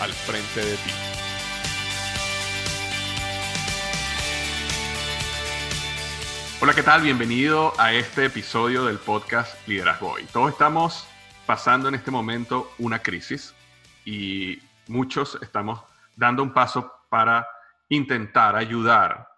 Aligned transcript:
al 0.00 0.12
frente 0.12 0.60
de 0.60 0.76
ti. 0.76 0.90
Hola, 6.60 6.74
¿qué 6.74 6.82
tal? 6.82 7.02
Bienvenido 7.02 7.72
a 7.78 7.92
este 7.92 8.26
episodio 8.26 8.86
del 8.86 8.98
podcast 8.98 9.56
Liderazgo 9.68 10.12
Hoy. 10.12 10.24
Todos 10.32 10.52
estamos 10.52 11.06
pasando 11.46 11.88
en 11.88 11.94
este 11.94 12.10
momento 12.10 12.72
una 12.78 13.00
crisis 13.00 13.54
y 14.04 14.58
muchos 14.88 15.38
estamos 15.42 15.82
dando 16.16 16.42
un 16.42 16.52
paso 16.52 16.90
para 17.10 17.46
intentar 17.88 18.56
ayudar, 18.56 19.28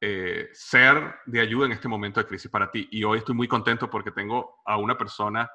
eh, 0.00 0.48
ser 0.54 1.16
de 1.26 1.40
ayuda 1.40 1.66
en 1.66 1.72
este 1.72 1.88
momento 1.88 2.18
de 2.18 2.26
crisis 2.26 2.50
para 2.50 2.70
ti. 2.70 2.88
Y 2.90 3.04
hoy 3.04 3.18
estoy 3.18 3.34
muy 3.34 3.46
contento 3.46 3.90
porque 3.90 4.10
tengo 4.10 4.62
a 4.64 4.78
una 4.78 4.96
persona 4.96 5.50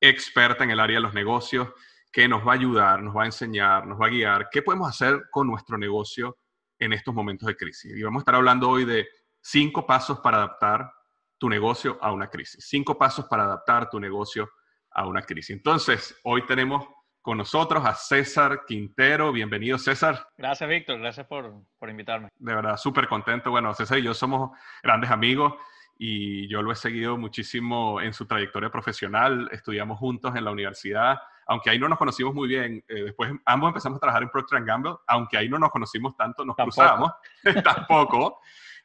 experta 0.00 0.64
en 0.64 0.70
el 0.70 0.80
área 0.80 0.96
de 0.96 1.02
los 1.02 1.14
negocios 1.14 1.68
que 2.16 2.26
nos 2.26 2.48
va 2.48 2.52
a 2.52 2.54
ayudar, 2.54 3.02
nos 3.02 3.14
va 3.14 3.24
a 3.24 3.26
enseñar, 3.26 3.86
nos 3.86 4.00
va 4.00 4.06
a 4.06 4.08
guiar 4.08 4.48
qué 4.50 4.62
podemos 4.62 4.88
hacer 4.88 5.24
con 5.30 5.46
nuestro 5.46 5.76
negocio 5.76 6.38
en 6.78 6.94
estos 6.94 7.14
momentos 7.14 7.46
de 7.46 7.54
crisis. 7.54 7.94
Y 7.94 8.02
vamos 8.02 8.20
a 8.20 8.22
estar 8.22 8.36
hablando 8.36 8.70
hoy 8.70 8.86
de 8.86 9.06
Cinco 9.48 9.86
pasos 9.86 10.20
para 10.20 10.38
adaptar 10.38 10.90
tu 11.36 11.50
negocio 11.50 11.98
a 12.00 12.10
una 12.12 12.28
crisis. 12.28 12.64
Cinco 12.66 12.96
pasos 12.96 13.26
para 13.26 13.44
adaptar 13.44 13.90
tu 13.90 14.00
negocio 14.00 14.50
a 14.92 15.06
una 15.06 15.20
crisis. 15.20 15.50
Entonces, 15.50 16.18
hoy 16.24 16.46
tenemos 16.46 16.88
con 17.20 17.36
nosotros 17.36 17.84
a 17.84 17.92
César 17.92 18.62
Quintero. 18.66 19.30
Bienvenido, 19.30 19.76
César. 19.76 20.26
Gracias, 20.38 20.70
Víctor. 20.70 20.98
Gracias 20.98 21.26
por, 21.26 21.52
invitarme. 21.86 22.30
De 22.34 22.54
verdad, 22.54 22.78
súper 22.78 23.08
contento. 23.08 23.50
Bueno, 23.50 23.74
César 23.74 23.98
y 23.98 24.02
yo 24.02 24.14
somos 24.14 24.58
grandes 24.82 25.10
amigos 25.10 25.52
y 25.98 26.48
yo 26.48 26.62
lo 26.62 26.72
he 26.72 26.76
seguido 26.76 27.18
muchísimo 27.18 28.00
en 28.00 28.14
su 28.14 28.24
trayectoria 28.24 28.70
profesional. 28.70 29.50
Estudiamos 29.52 29.98
juntos 29.98 30.34
en 30.34 30.46
la 30.46 30.50
universidad, 30.50 31.18
aunque 31.46 31.70
ahí 31.70 31.78
no 31.78 31.88
nos 31.88 31.98
conocimos 31.98 32.34
muy 32.34 32.48
bien. 32.48 32.84
Eh, 32.88 33.04
después 33.04 33.32
ambos 33.44 33.68
empezamos 33.68 33.96
a 33.96 34.00
trabajar 34.00 34.22
en 34.22 34.30
Procter 34.30 34.62
Gamble, 34.64 34.94
aunque 35.06 35.38
ahí 35.38 35.48
no 35.48 35.58
nos 35.58 35.70
conocimos 35.70 36.16
tanto, 36.16 36.44
nos 36.44 36.56
cruzamos 36.56 37.12
tampoco. 37.64 38.40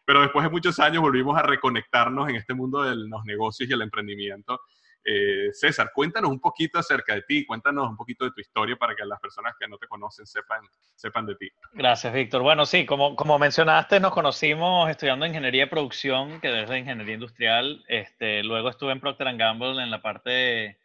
Pero 0.05 0.21
después 0.21 0.43
de 0.43 0.49
muchos 0.49 0.79
años 0.79 1.01
volvimos 1.01 1.37
a 1.37 1.43
reconectarnos 1.43 2.29
en 2.29 2.35
este 2.35 2.53
mundo 2.53 2.83
de 2.83 2.95
los 2.95 3.23
negocios 3.25 3.69
y 3.69 3.73
el 3.73 3.81
emprendimiento. 3.81 4.61
Eh, 5.03 5.49
César, 5.53 5.91
cuéntanos 5.93 6.29
un 6.29 6.39
poquito 6.39 6.77
acerca 6.77 7.15
de 7.15 7.23
ti, 7.23 7.43
cuéntanos 7.45 7.89
un 7.89 7.97
poquito 7.97 8.25
de 8.25 8.31
tu 8.31 8.41
historia 8.41 8.75
para 8.75 8.95
que 8.95 9.03
las 9.03 9.19
personas 9.19 9.55
que 9.59 9.67
no 9.67 9.77
te 9.77 9.87
conocen 9.87 10.27
sepan, 10.27 10.61
sepan 10.95 11.25
de 11.25 11.35
ti. 11.35 11.49
Gracias, 11.73 12.13
Víctor. 12.13 12.43
Bueno, 12.43 12.67
sí, 12.67 12.85
como, 12.85 13.15
como 13.15 13.39
mencionaste, 13.39 13.99
nos 13.99 14.11
conocimos 14.11 14.89
estudiando 14.89 15.25
ingeniería 15.25 15.63
de 15.63 15.71
producción, 15.71 16.39
que 16.39 16.61
es 16.61 16.69
de 16.69 16.79
ingeniería 16.79 17.15
industrial. 17.15 17.83
Este, 17.87 18.43
luego 18.43 18.69
estuve 18.69 18.91
en 18.91 18.99
Procter 18.99 19.35
Gamble 19.35 19.81
en 19.81 19.89
la 19.89 20.03
parte 20.03 20.29
de, 20.29 20.77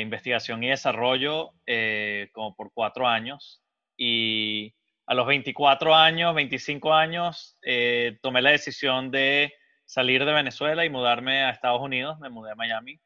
investigación 0.00 0.62
y 0.62 0.68
desarrollo 0.68 1.52
eh, 1.66 2.28
como 2.32 2.54
por 2.54 2.70
cuatro 2.72 3.06
años. 3.06 3.62
Y 3.96 4.74
a 5.06 5.14
los 5.14 5.26
24 5.26 5.94
años, 5.94 6.34
25 6.34 6.94
años, 6.94 7.58
eh, 7.62 8.18
tomé 8.22 8.42
la 8.42 8.50
decisión 8.50 9.10
de 9.10 9.54
salir 9.84 10.24
de 10.24 10.32
Venezuela 10.32 10.84
y 10.84 10.90
mudarme 10.90 11.44
a 11.44 11.50
Estados 11.50 11.80
Unidos. 11.80 12.18
Me 12.18 12.28
mudé 12.28 12.52
a 12.52 12.56
Miami 12.56 13.00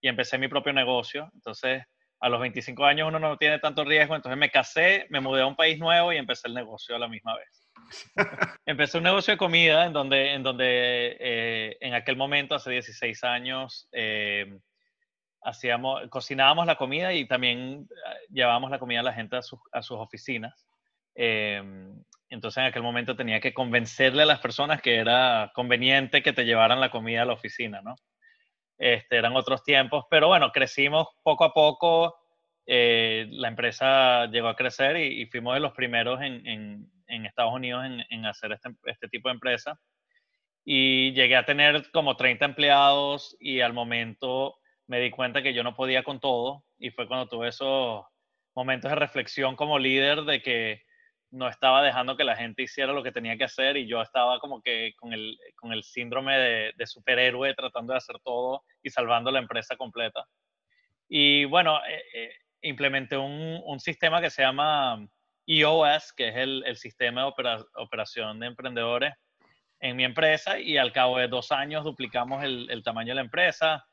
y 0.00 0.08
empecé 0.08 0.38
mi 0.38 0.48
propio 0.48 0.72
negocio. 0.72 1.30
Entonces, 1.34 1.82
a 2.20 2.28
los 2.28 2.40
25 2.40 2.84
años 2.84 3.08
uno 3.08 3.18
no 3.18 3.36
tiene 3.36 3.58
tanto 3.58 3.84
riesgo. 3.84 4.14
Entonces 4.16 4.38
me 4.38 4.50
casé, 4.50 5.06
me 5.10 5.20
mudé 5.20 5.42
a 5.42 5.46
un 5.46 5.56
país 5.56 5.78
nuevo 5.78 6.12
y 6.12 6.16
empecé 6.16 6.48
el 6.48 6.54
negocio 6.54 6.96
a 6.96 6.98
la 6.98 7.08
misma 7.08 7.36
vez. 7.36 7.66
empecé 8.66 8.98
un 8.98 9.04
negocio 9.04 9.32
de 9.32 9.38
comida 9.38 9.86
en 9.86 9.92
donde, 9.92 10.32
en, 10.32 10.42
donde 10.42 11.16
eh, 11.20 11.76
en 11.80 11.94
aquel 11.94 12.16
momento, 12.16 12.54
hace 12.54 12.70
16 12.70 13.24
años, 13.24 13.88
eh, 13.92 14.58
hacíamos, 15.42 16.08
cocinábamos 16.08 16.66
la 16.66 16.76
comida 16.76 17.12
y 17.12 17.26
también 17.26 17.88
llevábamos 18.30 18.70
la 18.70 18.78
comida 18.78 19.00
a 19.00 19.04
la 19.04 19.12
gente 19.12 19.36
a 19.36 19.42
sus 19.82 19.98
oficinas. 19.98 20.66
Em, 21.14 22.02
entonces 22.28 22.58
en 22.58 22.66
aquel 22.66 22.82
momento 22.82 23.16
tenía 23.16 23.40
que 23.40 23.54
convencerle 23.54 24.22
a 24.22 24.26
las 24.26 24.40
personas 24.40 24.82
que 24.82 24.96
era 24.96 25.50
conveniente 25.54 26.22
que 26.22 26.32
te 26.34 26.44
llevaran 26.44 26.80
la 26.80 26.90
comida 26.90 27.22
a 27.22 27.24
la 27.24 27.32
oficina, 27.32 27.80
¿no? 27.82 27.94
Este, 28.78 29.16
eran 29.16 29.34
otros 29.34 29.62
tiempos, 29.62 30.04
pero 30.10 30.28
bueno, 30.28 30.52
crecimos 30.52 31.08
poco 31.22 31.44
a 31.44 31.54
poco, 31.54 32.14
eh, 32.66 33.26
la 33.30 33.48
empresa 33.48 34.26
llegó 34.26 34.48
a 34.48 34.56
crecer 34.56 34.96
y, 34.98 35.26
fuimos 35.26 35.54
de 35.54 35.60
los 35.60 35.72
primeros 35.72 36.20
en, 36.20 36.46
en, 36.46 36.92
en 37.06 37.24
Estados 37.24 37.54
Unidos 37.54 37.86
en, 37.86 38.04
en 38.10 38.26
hacer 38.26 38.52
este, 38.52 38.70
este, 38.84 39.08
tipo 39.08 39.28
de 39.28 39.34
empresa. 39.34 39.80
Y 40.64 41.12
llegué 41.12 41.36
a 41.36 41.46
tener 41.46 41.90
como 41.92 42.16
30 42.16 42.44
empleados 42.44 43.36
y 43.40 43.60
al 43.60 43.72
momento 43.72 44.56
me 44.86 45.00
di 45.00 45.10
cuenta 45.10 45.42
que 45.42 45.54
yo 45.54 45.62
no 45.62 45.74
podía 45.74 46.02
con 46.02 46.20
todo 46.20 46.64
y 46.78 46.90
fue 46.90 47.08
cuando 47.08 47.28
tuve 47.28 47.48
esos 47.48 48.04
momentos 48.54 48.90
de 48.90 48.96
reflexión 48.96 49.56
como 49.56 49.78
líder 49.78 50.22
de 50.22 50.40
que 50.42 50.82
no 51.30 51.48
estaba 51.48 51.82
dejando 51.82 52.16
que 52.16 52.24
la 52.24 52.36
gente 52.36 52.62
hiciera 52.62 52.92
lo 52.92 53.02
que 53.02 53.12
tenía 53.12 53.36
que 53.36 53.44
hacer 53.44 53.76
y 53.76 53.86
yo 53.86 54.00
estaba 54.00 54.38
como 54.38 54.62
que 54.62 54.94
con 54.96 55.12
el, 55.12 55.36
con 55.56 55.72
el 55.72 55.82
síndrome 55.82 56.38
de, 56.38 56.72
de 56.76 56.86
superhéroe 56.86 57.54
tratando 57.54 57.92
de 57.92 57.98
hacer 57.98 58.16
todo 58.24 58.62
y 58.82 58.90
salvando 58.90 59.30
la 59.30 59.40
empresa 59.40 59.76
completa. 59.76 60.24
Y 61.08 61.44
bueno, 61.44 61.80
eh, 61.86 62.02
eh, 62.14 62.30
implementé 62.62 63.16
un, 63.16 63.60
un, 63.64 63.80
sistema 63.80 64.20
que 64.20 64.30
se 64.30 64.42
llama 64.42 65.06
EOS, 65.46 66.12
que 66.12 66.28
es 66.28 66.36
el, 66.36 66.64
el 66.66 66.76
sistema 66.76 67.22
de 67.22 67.32
operación 67.74 68.40
de 68.40 68.46
emprendedores 68.46 69.14
en 69.80 69.96
mi 69.96 70.04
empresa 70.04 70.58
y 70.58 70.78
al 70.78 70.92
cabo 70.92 71.18
de 71.18 71.28
dos 71.28 71.52
años 71.52 71.84
duplicamos 71.84 72.42
el, 72.42 72.68
el 72.70 72.82
tamaño 72.82 73.10
de 73.10 73.16
la 73.16 73.20
empresa. 73.20 73.84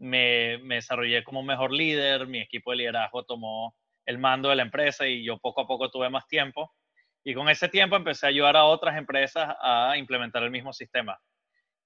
Me, 0.00 0.58
desarrollé 0.58 1.22
como 1.22 1.42
mejor 1.42 1.72
líder, 1.72 2.26
mi 2.26 2.40
equipo 2.40 2.72
de 2.72 2.78
liderazgo 2.78 3.24
tomó 3.24 3.76
el 4.06 4.18
mando 4.18 4.48
de 4.48 4.56
la 4.56 4.62
empresa 4.62 5.06
y 5.06 5.22
yo 5.24 5.38
poco 5.38 5.60
a 5.60 5.66
poco 5.66 5.90
tuve 5.90 6.10
más 6.10 6.26
tiempo. 6.26 6.72
Y 7.22 7.34
con 7.34 7.48
ese 7.48 7.68
tiempo 7.68 7.96
empecé 7.96 8.26
a 8.26 8.30
ayudar 8.30 8.56
a 8.56 8.64
otras 8.64 8.96
empresas 8.96 9.54
a 9.60 9.96
implementar 9.96 10.42
el 10.42 10.50
mismo 10.50 10.72
sistema. 10.72 11.18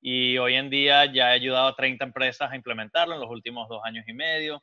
Y 0.01 0.39
hoy 0.39 0.55
en 0.55 0.71
día 0.71 1.07
ya 1.07 1.31
he 1.31 1.35
ayudado 1.35 1.67
a 1.69 1.75
30 1.75 2.05
empresas 2.05 2.53
a 2.53 2.57
implementarlo 2.57 3.15
en 3.15 3.21
los 3.21 3.31
últimos 3.31 3.69
dos 3.69 3.81
años 3.85 4.05
y 4.07 4.13
medio. 4.13 4.63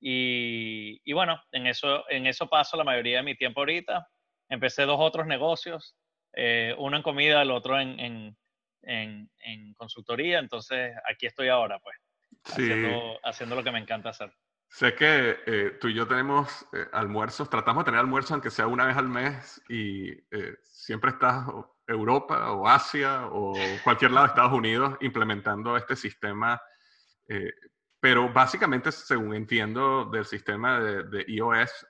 Y, 0.00 1.00
y 1.04 1.12
bueno, 1.14 1.40
en 1.52 1.66
eso, 1.66 2.04
en 2.10 2.26
eso 2.26 2.46
paso 2.48 2.76
la 2.76 2.84
mayoría 2.84 3.16
de 3.16 3.22
mi 3.22 3.34
tiempo 3.34 3.60
ahorita. 3.60 4.06
Empecé 4.50 4.82
dos 4.82 4.98
otros 5.00 5.26
negocios, 5.26 5.96
eh, 6.34 6.74
uno 6.76 6.98
en 6.98 7.02
comida, 7.02 7.40
el 7.40 7.50
otro 7.50 7.80
en, 7.80 7.98
en, 7.98 8.36
en, 8.82 9.30
en, 9.38 9.72
consultoría. 9.72 10.38
Entonces 10.38 10.94
aquí 11.10 11.24
estoy 11.24 11.48
ahora, 11.48 11.78
pues, 11.78 11.96
haciendo, 12.44 13.18
haciendo 13.22 13.56
lo 13.56 13.64
que 13.64 13.72
me 13.72 13.78
encanta 13.78 14.10
hacer. 14.10 14.32
Sé 14.68 14.94
que 14.96 15.38
eh, 15.46 15.78
tú 15.80 15.86
y 15.86 15.94
yo 15.94 16.08
tenemos 16.08 16.66
eh, 16.72 16.86
almuerzos, 16.92 17.48
tratamos 17.48 17.82
de 17.82 17.86
tener 17.86 18.00
almuerzos 18.00 18.32
aunque 18.32 18.50
sea 18.50 18.66
una 18.66 18.86
vez 18.86 18.96
al 18.96 19.08
mes 19.08 19.62
y 19.68 20.10
eh, 20.10 20.56
siempre 20.64 21.10
estás 21.10 21.46
Europa 21.86 22.50
o 22.50 22.66
Asia 22.66 23.28
o 23.30 23.54
cualquier 23.84 24.10
lado 24.10 24.26
de 24.26 24.30
Estados 24.30 24.52
Unidos 24.52 24.96
implementando 25.00 25.76
este 25.76 25.94
sistema. 25.94 26.60
pero 28.00 28.32
básicamente, 28.32 28.90
según 28.90 29.34
entiendo 29.34 30.06
del 30.06 30.24
sistema 30.24 30.80
de, 30.80 31.04
de 31.04 31.24
iOS, 31.28 31.86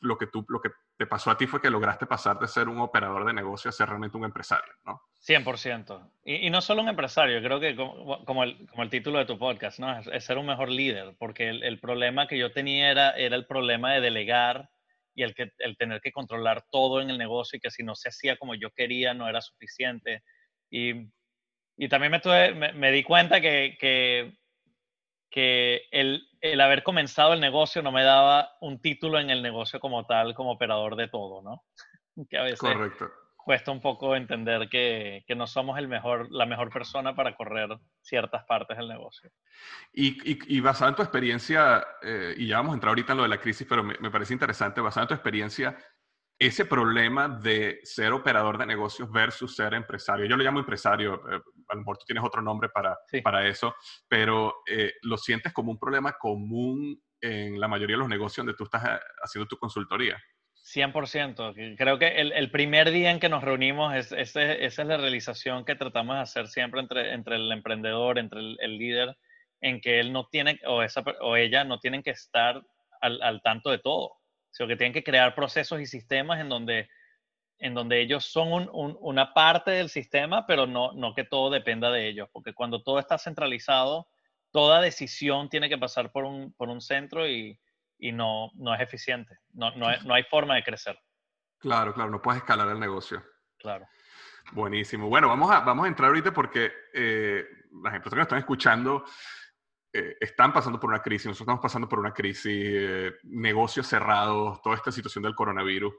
lo 0.00 0.16
que 0.16 0.28
tú, 0.28 0.44
lo 0.48 0.60
que 0.60 0.70
te 1.02 1.06
pasó 1.08 1.32
a 1.32 1.36
ti 1.36 1.48
fue 1.48 1.60
que 1.60 1.68
lograste 1.68 2.06
pasar 2.06 2.38
de 2.38 2.46
ser 2.46 2.68
un 2.68 2.78
operador 2.78 3.26
de 3.26 3.32
negocio 3.32 3.68
a 3.68 3.72
ser 3.72 3.88
realmente 3.88 4.16
un 4.16 4.24
empresario, 4.24 4.72
¿no? 4.84 5.02
100%. 5.26 6.12
Y, 6.24 6.46
y 6.46 6.50
no 6.50 6.60
solo 6.60 6.80
un 6.80 6.88
empresario, 6.88 7.42
creo 7.42 7.58
que 7.58 7.74
como, 7.74 8.24
como, 8.24 8.44
el, 8.44 8.68
como 8.68 8.84
el 8.84 8.88
título 8.88 9.18
de 9.18 9.24
tu 9.24 9.36
podcast, 9.36 9.80
¿no? 9.80 9.98
Es, 9.98 10.24
ser 10.24 10.38
un 10.38 10.46
mejor 10.46 10.68
líder, 10.68 11.16
porque 11.18 11.48
el, 11.48 11.64
el, 11.64 11.80
problema 11.80 12.28
que 12.28 12.38
yo 12.38 12.52
tenía 12.52 12.92
era, 12.92 13.10
era 13.10 13.34
el 13.34 13.46
problema 13.46 13.92
de 13.94 14.00
delegar 14.00 14.70
y 15.12 15.24
el, 15.24 15.34
que, 15.34 15.50
el 15.58 15.76
tener 15.76 16.00
que 16.00 16.12
controlar 16.12 16.62
todo 16.70 17.00
en 17.00 17.10
el 17.10 17.18
negocio 17.18 17.56
y 17.56 17.60
que 17.60 17.72
si 17.72 17.82
no 17.82 17.96
se 17.96 18.10
hacía 18.10 18.36
como 18.36 18.54
yo 18.54 18.70
quería 18.70 19.12
no 19.12 19.28
era 19.28 19.40
suficiente. 19.40 20.22
Y, 20.70 21.08
y 21.76 21.88
también 21.88 22.12
me, 22.12 22.20
tuve, 22.20 22.54
me, 22.54 22.72
me, 22.74 22.92
di 22.92 23.02
cuenta 23.02 23.40
que, 23.40 23.76
que, 23.80 24.36
que 25.32 25.88
el, 25.90 26.28
el 26.40 26.60
haber 26.60 26.82
comenzado 26.82 27.32
el 27.32 27.40
negocio 27.40 27.82
no 27.82 27.90
me 27.90 28.04
daba 28.04 28.50
un 28.60 28.80
título 28.80 29.18
en 29.18 29.30
el 29.30 29.42
negocio 29.42 29.80
como 29.80 30.06
tal, 30.06 30.34
como 30.34 30.52
operador 30.52 30.94
de 30.94 31.08
todo, 31.08 31.42
¿no? 31.42 31.64
Que 32.28 32.36
a 32.36 32.42
veces 32.42 32.60
Correcto. 32.60 33.10
cuesta 33.36 33.70
un 33.70 33.80
poco 33.80 34.14
entender 34.14 34.68
que, 34.68 35.24
que, 35.26 35.34
no 35.34 35.46
somos 35.46 35.78
el 35.78 35.88
mejor, 35.88 36.30
la 36.30 36.44
mejor 36.44 36.70
persona 36.70 37.14
para 37.14 37.34
correr 37.34 37.70
ciertas 38.02 38.44
partes 38.44 38.76
del 38.76 38.86
negocio. 38.86 39.30
Y, 39.94 40.08
y, 40.30 40.56
y 40.58 40.60
basado 40.60 40.90
en 40.90 40.96
tu 40.96 41.02
experiencia, 41.02 41.82
eh, 42.02 42.34
y 42.36 42.48
ya 42.48 42.58
vamos 42.58 42.72
a 42.72 42.74
entrar 42.74 42.90
ahorita 42.90 43.12
en 43.12 43.16
lo 43.16 43.22
de 43.22 43.30
la 43.30 43.40
crisis, 43.40 43.66
pero 43.66 43.82
me, 43.82 43.96
me 43.98 44.10
parece 44.10 44.34
interesante, 44.34 44.82
basado 44.82 45.04
en 45.04 45.08
tu 45.08 45.14
experiencia, 45.14 45.74
ese 46.38 46.64
problema 46.64 47.28
de 47.28 47.80
ser 47.84 48.12
operador 48.12 48.58
de 48.58 48.66
negocios 48.66 49.10
versus 49.10 49.54
ser 49.54 49.74
empresario. 49.74 50.26
Yo 50.26 50.36
lo 50.36 50.42
llamo 50.42 50.58
empresario, 50.58 51.22
eh, 51.30 51.40
a 51.72 51.74
lo 51.74 51.80
mejor 51.80 51.98
tú 51.98 52.04
tienes 52.06 52.24
otro 52.24 52.42
nombre 52.42 52.68
para, 52.68 52.98
sí. 53.08 53.20
para 53.20 53.46
eso, 53.46 53.74
pero 54.08 54.62
eh, 54.66 54.92
lo 55.02 55.16
sientes 55.16 55.52
como 55.52 55.72
un 55.72 55.78
problema 55.78 56.12
común 56.18 57.02
en 57.20 57.58
la 57.58 57.68
mayoría 57.68 57.94
de 57.94 58.00
los 58.00 58.08
negocios 58.08 58.44
donde 58.44 58.56
tú 58.56 58.64
estás 58.64 58.84
eh, 58.84 59.00
haciendo 59.22 59.48
tu 59.48 59.56
consultoría. 59.56 60.22
100%. 60.74 61.76
Creo 61.76 61.98
que 61.98 62.08
el, 62.20 62.32
el 62.32 62.50
primer 62.50 62.90
día 62.90 63.10
en 63.10 63.18
que 63.18 63.28
nos 63.28 63.42
reunimos, 63.42 63.94
es, 63.94 64.12
esa 64.12 64.52
es 64.54 64.78
la 64.78 64.96
realización 64.96 65.64
que 65.64 65.74
tratamos 65.74 66.16
de 66.16 66.22
hacer 66.22 66.48
siempre 66.48 66.80
entre, 66.80 67.12
entre 67.14 67.36
el 67.36 67.50
emprendedor, 67.50 68.18
entre 68.18 68.40
el, 68.40 68.56
el 68.60 68.78
líder, 68.78 69.16
en 69.60 69.80
que 69.80 69.98
él 69.98 70.12
no 70.12 70.28
tiene, 70.30 70.60
o, 70.66 70.82
esa, 70.82 71.02
o 71.20 71.36
ella 71.36 71.64
no 71.64 71.80
tienen 71.80 72.02
que 72.02 72.10
estar 72.10 72.62
al, 73.00 73.20
al 73.22 73.42
tanto 73.42 73.70
de 73.70 73.78
todo 73.78 74.22
sino 74.52 74.68
que 74.68 74.76
tienen 74.76 74.92
que 74.92 75.02
crear 75.02 75.34
procesos 75.34 75.80
y 75.80 75.86
sistemas 75.86 76.40
en 76.40 76.48
donde, 76.48 76.88
en 77.58 77.74
donde 77.74 78.00
ellos 78.00 78.24
son 78.24 78.52
un, 78.52 78.70
un, 78.72 78.98
una 79.00 79.32
parte 79.34 79.70
del 79.70 79.88
sistema, 79.88 80.46
pero 80.46 80.66
no, 80.66 80.92
no 80.92 81.14
que 81.14 81.24
todo 81.24 81.50
dependa 81.50 81.90
de 81.90 82.08
ellos, 82.08 82.28
porque 82.32 82.54
cuando 82.54 82.82
todo 82.82 82.98
está 82.98 83.18
centralizado, 83.18 84.08
toda 84.50 84.80
decisión 84.80 85.48
tiene 85.48 85.68
que 85.68 85.78
pasar 85.78 86.10
por 86.12 86.24
un, 86.24 86.52
por 86.54 86.68
un 86.68 86.80
centro 86.80 87.28
y, 87.28 87.58
y 87.98 88.12
no, 88.12 88.50
no 88.54 88.74
es 88.74 88.80
eficiente, 88.80 89.38
no, 89.52 89.70
no, 89.76 89.86
no 90.04 90.14
hay 90.14 90.24
forma 90.24 90.56
de 90.56 90.64
crecer. 90.64 90.98
Claro, 91.58 91.94
claro, 91.94 92.10
no 92.10 92.20
puedes 92.20 92.40
escalar 92.42 92.68
el 92.68 92.80
negocio. 92.80 93.22
Claro. 93.58 93.86
Buenísimo. 94.50 95.08
Bueno, 95.08 95.28
vamos 95.28 95.50
a, 95.50 95.60
vamos 95.60 95.84
a 95.84 95.88
entrar 95.88 96.08
ahorita 96.08 96.32
porque 96.32 96.72
eh, 96.92 97.44
las 97.84 97.94
empresas 97.94 98.10
que 98.10 98.16
nos 98.16 98.26
están 98.26 98.38
escuchando 98.40 99.04
eh, 99.92 100.16
están 100.20 100.52
pasando 100.52 100.80
por 100.80 100.90
una 100.90 101.00
crisis, 101.00 101.26
nosotros 101.26 101.44
estamos 101.44 101.62
pasando 101.62 101.88
por 101.88 102.00
una 102.00 102.12
crisis, 102.12 102.52
eh, 102.52 103.12
negocios 103.22 103.86
cerrados, 103.86 104.60
toda 104.62 104.74
esta 104.74 104.90
situación 104.90 105.22
del 105.22 105.34
coronavirus. 105.34 105.94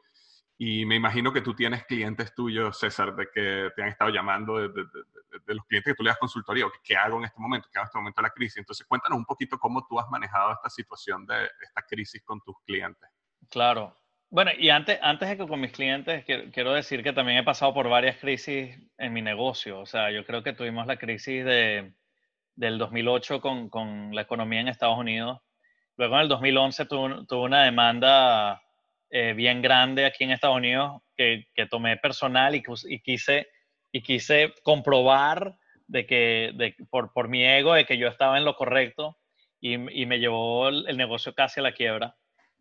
Y 0.57 0.85
me 0.85 0.95
imagino 0.95 1.33
que 1.33 1.41
tú 1.41 1.55
tienes 1.55 1.83
clientes 1.85 2.33
tuyos, 2.35 2.79
César, 2.79 3.15
de 3.15 3.27
que 3.33 3.71
te 3.75 3.81
han 3.81 3.89
estado 3.89 4.11
llamando, 4.11 4.57
de, 4.57 4.69
de, 4.69 4.83
de, 4.83 5.39
de 5.45 5.55
los 5.55 5.65
clientes 5.65 5.91
que 5.91 5.97
tú 5.97 6.03
le 6.03 6.09
das 6.09 6.19
consultoría, 6.19 6.65
o 6.65 6.71
que, 6.71 6.79
qué 6.83 6.95
hago 6.95 7.17
en 7.17 7.25
este 7.25 7.39
momento, 7.39 7.67
qué 7.71 7.79
hago 7.79 7.85
en 7.85 7.87
este 7.87 7.97
momento 7.97 8.21
de 8.21 8.27
la 8.27 8.33
crisis. 8.33 8.57
Entonces, 8.57 8.85
cuéntanos 8.85 9.17
un 9.17 9.25
poquito 9.25 9.57
cómo 9.57 9.85
tú 9.87 9.99
has 9.99 10.09
manejado 10.09 10.53
esta 10.53 10.69
situación 10.69 11.25
de 11.25 11.49
esta 11.61 11.81
crisis 11.81 12.21
con 12.23 12.39
tus 12.41 12.55
clientes. 12.65 13.09
Claro. 13.49 13.95
Bueno, 14.29 14.51
y 14.57 14.69
antes, 14.69 14.97
antes 15.01 15.29
de 15.29 15.37
que 15.37 15.47
con 15.47 15.59
mis 15.59 15.71
clientes, 15.71 16.25
quiero, 16.25 16.51
quiero 16.51 16.73
decir 16.73 17.03
que 17.03 17.13
también 17.13 17.37
he 17.37 17.43
pasado 17.43 17.71
por 17.71 17.87
varias 17.87 18.17
crisis 18.17 18.75
en 18.97 19.13
mi 19.13 19.21
negocio. 19.21 19.79
O 19.79 19.85
sea, 19.85 20.09
yo 20.09 20.25
creo 20.25 20.41
que 20.41 20.53
tuvimos 20.53 20.87
la 20.87 20.97
crisis 20.97 21.45
de, 21.45 21.93
del 22.55 22.79
2008 22.79 23.41
con, 23.41 23.69
con, 23.69 24.15
la 24.15 24.21
economía 24.21 24.61
en 24.61 24.69
Estados 24.69 24.97
Unidos. 24.97 25.39
Luego 25.97 26.15
en 26.15 26.21
el 26.21 26.29
2011 26.29 26.85
tuvo, 26.85 27.25
tuvo 27.27 27.43
una 27.43 27.63
demanda 27.63 28.62
eh, 29.15 29.33
bien 29.33 29.61
grande 29.61 30.07
aquí 30.07 30.23
en 30.23 30.31
Estados 30.31 30.57
Unidos 30.57 31.03
que, 31.15 31.45
tomé 31.69 31.97
personal 31.97 32.55
y, 32.55 32.63
quise, 33.03 33.47
y 33.91 34.01
quise 34.01 34.55
comprobar 34.63 35.55
de 35.85 36.07
que, 36.07 36.51
de, 36.55 36.75
por, 36.89 37.13
por 37.13 37.27
mi 37.27 37.45
ego 37.45 37.75
de 37.75 37.85
que 37.85 37.99
yo 37.99 38.07
estaba 38.07 38.39
en 38.39 38.43
lo 38.43 38.55
correcto 38.55 39.19
y, 39.61 39.77
me 39.77 40.17
llevó 40.17 40.67
el, 40.69 40.97
negocio 40.97 41.35
casi 41.35 41.59
a 41.59 41.63
la 41.63 41.73
quiebra 41.73 42.15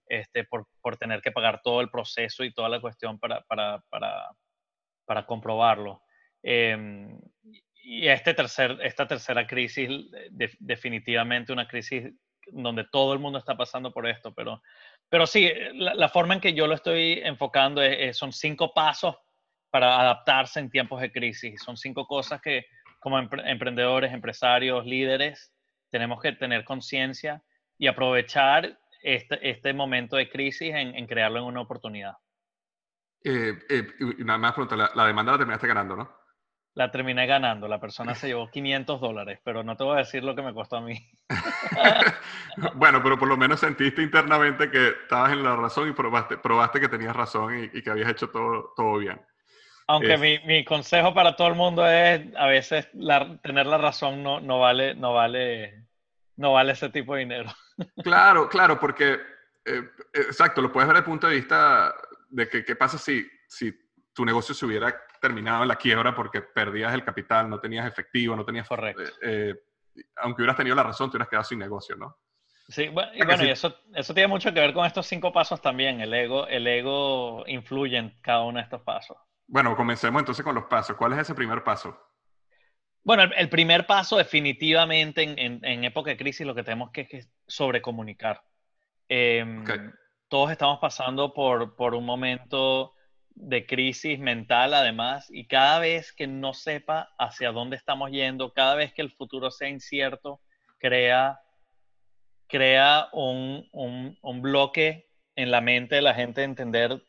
este, 0.07 0.45
por, 0.45 0.67
por, 0.83 0.99
tener 0.99 1.23
que 1.23 1.33
pagar 1.33 1.63
todo 1.65 1.81
el 1.81 1.89
proceso 1.89 2.45
y 2.45 2.53
toda 2.53 2.69
la 2.69 2.83
cuestión 2.83 3.19
para, 3.19 3.41
para, 3.45 3.83
para, 3.89 4.29
para 5.07 5.25
comprobarlo. 5.25 6.03
Eh, 6.43 7.09
y 7.83 8.09
este 8.09 8.35
tercer, 8.35 8.79
esta 8.83 9.09
tercera 9.09 9.47
crisis, 9.47 9.89
de, 10.31 10.51
definitivamente 10.59 11.51
una 11.51 11.67
crisis 11.67 12.13
donde 12.53 12.85
todo 12.91 13.13
el 13.13 13.19
mundo 13.19 13.39
está 13.39 13.57
pasando 13.57 13.93
por 13.93 14.07
esto, 14.07 14.33
pero, 14.35 14.63
pero 15.09 15.27
sí, 15.27 15.51
la, 15.75 16.09
forma 16.09 16.35
en 16.35 16.41
que 16.41 16.55
yo 16.55 16.67
lo 16.67 16.75
estoy 16.75 17.21
enfocando 17.25 17.83
es, 17.83 18.17
son 18.17 18.33
cinco 18.33 18.73
pasos 18.75 19.17
para 19.71 20.01
adaptarse 20.01 20.61
en 20.61 20.71
tiempos 20.71 21.01
de 21.01 21.13
crisis. 21.13 21.63
Son 21.63 21.77
cinco 21.77 22.07
cosas 22.07 22.41
que 22.41 22.67
como 23.01 23.19
empre 23.19 23.43
emprendedores, 23.51 24.13
empresarios, 24.13 24.87
líderes, 24.87 25.53
tenemos 25.91 26.21
que 26.21 26.33
tener 26.33 26.65
conciencia 26.65 27.43
y 27.79 27.87
aprovechar 27.87 28.79
este, 29.03 29.51
este 29.51 29.73
momento 29.73 30.17
de 30.17 30.31
crisis 30.31 30.73
en, 30.75 30.95
en 30.95 31.07
crearlo 31.07 31.39
en 31.41 31.45
una 31.47 31.63
oportunidad. 31.63 32.15
Eh, 33.25 33.59
eh, 33.69 33.87
nada 34.19 34.39
más 34.39 34.53
pregunta, 34.53 34.77
la, 34.77 34.91
la 34.95 35.07
demanda 35.07 35.33
la 35.33 35.39
terminaste 35.39 35.67
ganando, 35.67 35.97
¿no? 35.97 36.22
La 36.75 36.91
terminé 36.91 37.27
ganando. 37.27 37.69
La 37.69 37.81
persona 37.81 38.15
se 38.15 38.29
llevó 38.29 38.51
500 38.51 39.01
dólares, 39.01 39.41
pero 39.45 39.63
no 39.63 39.77
te 39.77 39.85
voy 39.85 39.97
a 39.97 40.01
decir 40.01 40.25
lo 40.25 40.35
que 40.35 40.43
me 40.43 40.55
costó 40.55 40.77
a 40.77 40.81
mí. 40.81 40.95
bueno, 42.75 43.03
pero 43.03 43.19
por 43.19 43.29
lo 43.29 43.37
menos 43.37 43.61
sentiste 43.61 44.03
internamente 44.03 44.71
que 44.71 44.89
estabas 45.03 45.33
en 45.33 45.43
la 45.43 45.57
razón 45.57 45.89
y 45.89 45.93
probaste, 45.93 46.39
probaste 46.39 46.81
que 46.81 46.89
tenías 46.89 47.15
razón 47.15 47.59
y, 47.59 47.79
y 47.79 47.83
que 47.83 47.91
habías 47.91 48.11
hecho 48.11 48.31
todo, 48.31 48.73
todo 48.77 48.99
bien. 48.99 49.21
Aunque 49.89 50.17
mi, 50.17 50.39
mi, 50.47 50.65
consejo 50.65 51.13
para 51.13 51.37
todo 51.37 51.49
el 51.49 51.55
mundo 51.55 51.87
es 51.87 52.23
a 52.37 52.47
veces 52.47 52.89
tener 53.43 53.67
la 53.67 53.79
razón 53.79 54.23
no, 54.23 54.41
no, 54.41 54.61
vale, 54.61 54.95
no, 54.95 55.13
vale, 55.13 55.87
no 56.37 56.53
vale 56.53 56.73
ese 56.73 56.89
tipo 56.89 57.15
de 57.15 57.21
dinero. 57.21 57.51
Claro, 58.05 58.49
claro, 58.49 58.79
porque, 58.79 59.19
eh, 59.65 59.83
exacto, 60.13 60.61
lo 60.61 60.71
puedes 60.71 60.87
ver 60.87 60.97
desde 60.97 61.07
el 61.07 61.11
punto 61.11 61.27
de 61.27 61.35
vista 61.35 61.93
de 62.29 62.49
que 62.49 62.65
qué 62.65 62.77
pasa 62.77 62.97
si, 62.97 63.27
si 63.49 63.73
tu 64.13 64.25
negocio 64.25 64.55
se 64.55 64.67
hubiera 64.67 64.95
terminado 65.23 65.63
en 65.63 65.69
la 65.69 65.77
quiebra 65.77 66.15
porque 66.15 66.43
perdías 66.43 66.93
el 66.93 67.05
capital, 67.05 67.49
no 67.49 67.61
tenías 67.61 67.87
efectivo, 67.87 68.37
no 68.37 68.45
tenías... 68.45 68.69
Correcto. 68.69 69.05
Eh, 69.23 69.55
aunque 70.17 70.43
hubieras 70.43 70.57
tenido 70.57 70.75
la 70.75 70.83
razón, 70.83 71.11
te 71.11 71.17
hubieras 71.17 71.29
quedado 71.29 71.45
sin 71.45 71.61
negocio, 71.61 71.97
¿no? 71.97 72.19
Sí, 72.69 72.89
bueno, 72.89 73.13
y, 73.15 73.25
bueno, 73.25 73.45
y 73.45 73.51
eso, 73.51 73.77
eso 73.95 74.15
tiene 74.15 74.29
mucho 74.29 74.53
que 74.53 74.61
ver 74.61 74.73
con 74.73 74.85
estos 74.85 75.07
cinco 75.07 75.33
pasos 75.33 75.61
también. 75.61 76.01
El 76.01 76.13
ego, 76.13 76.47
el 76.49 76.67
ego 76.67 77.45
influye 77.47 77.99
en 77.99 78.19
cada 78.21 78.43
uno 78.43 78.59
de 78.59 78.65
estos 78.65 78.83
pasos. 78.83 79.17
Bueno, 79.47 79.77
comencemos 79.77 80.21
entonces 80.21 80.45
con 80.45 80.55
los 80.55 80.65
pasos. 80.65 80.97
¿Cuál 80.97 81.13
es 81.13 81.21
ese 81.21 81.35
primer 81.35 81.63
paso? 81.63 81.97
Bueno, 83.05 83.25
el, 83.37 83.49
primer 83.49 83.87
paso 83.87 84.17
definitivamente 84.17 85.23
en, 85.23 85.65
en, 85.65 85.85
época 85.85 86.11
de 86.11 86.17
crisis 86.17 86.47
lo 86.47 86.55
que 86.55 86.63
tenemos 86.63 86.91
que 86.91 87.07
es 87.11 87.29
sobrecomunicar. 87.47 88.43
Eh, 89.09 89.45
Todos 90.29 90.51
estamos 90.51 90.79
pasando 90.81 91.35
por, 91.35 91.77
por 91.77 91.95
un 91.95 92.07
momento 92.07 92.95
de 93.35 93.67
crisis 93.67 94.19
mental 94.19 94.75
además 94.75 95.29
y 95.31 95.47
cada 95.47 95.79
vez 95.79 96.13
que 96.13 96.27
no 96.27 96.55
sepa 96.55 97.11
hacia 97.19 97.53
dónde 97.53 97.77
estamos 97.77 98.11
yendo, 98.11 98.53
cada 98.53 98.75
vez 98.75 98.93
que 98.93 99.03
el 99.03 99.11
futuro 99.11 99.51
sea 99.51 99.69
incierto, 99.69 100.41
crea, 100.79 101.41
crea 102.47 103.09
un, 103.13 103.69
un, 103.73 104.19
un 104.21 104.43
bloque 104.43 105.09
en 105.37 105.51
la 105.51 105.61
mente 105.61 105.97
de 105.97 106.03
la 106.03 106.15
gente 106.15 106.43
de 106.43 106.47
entender 106.47 107.03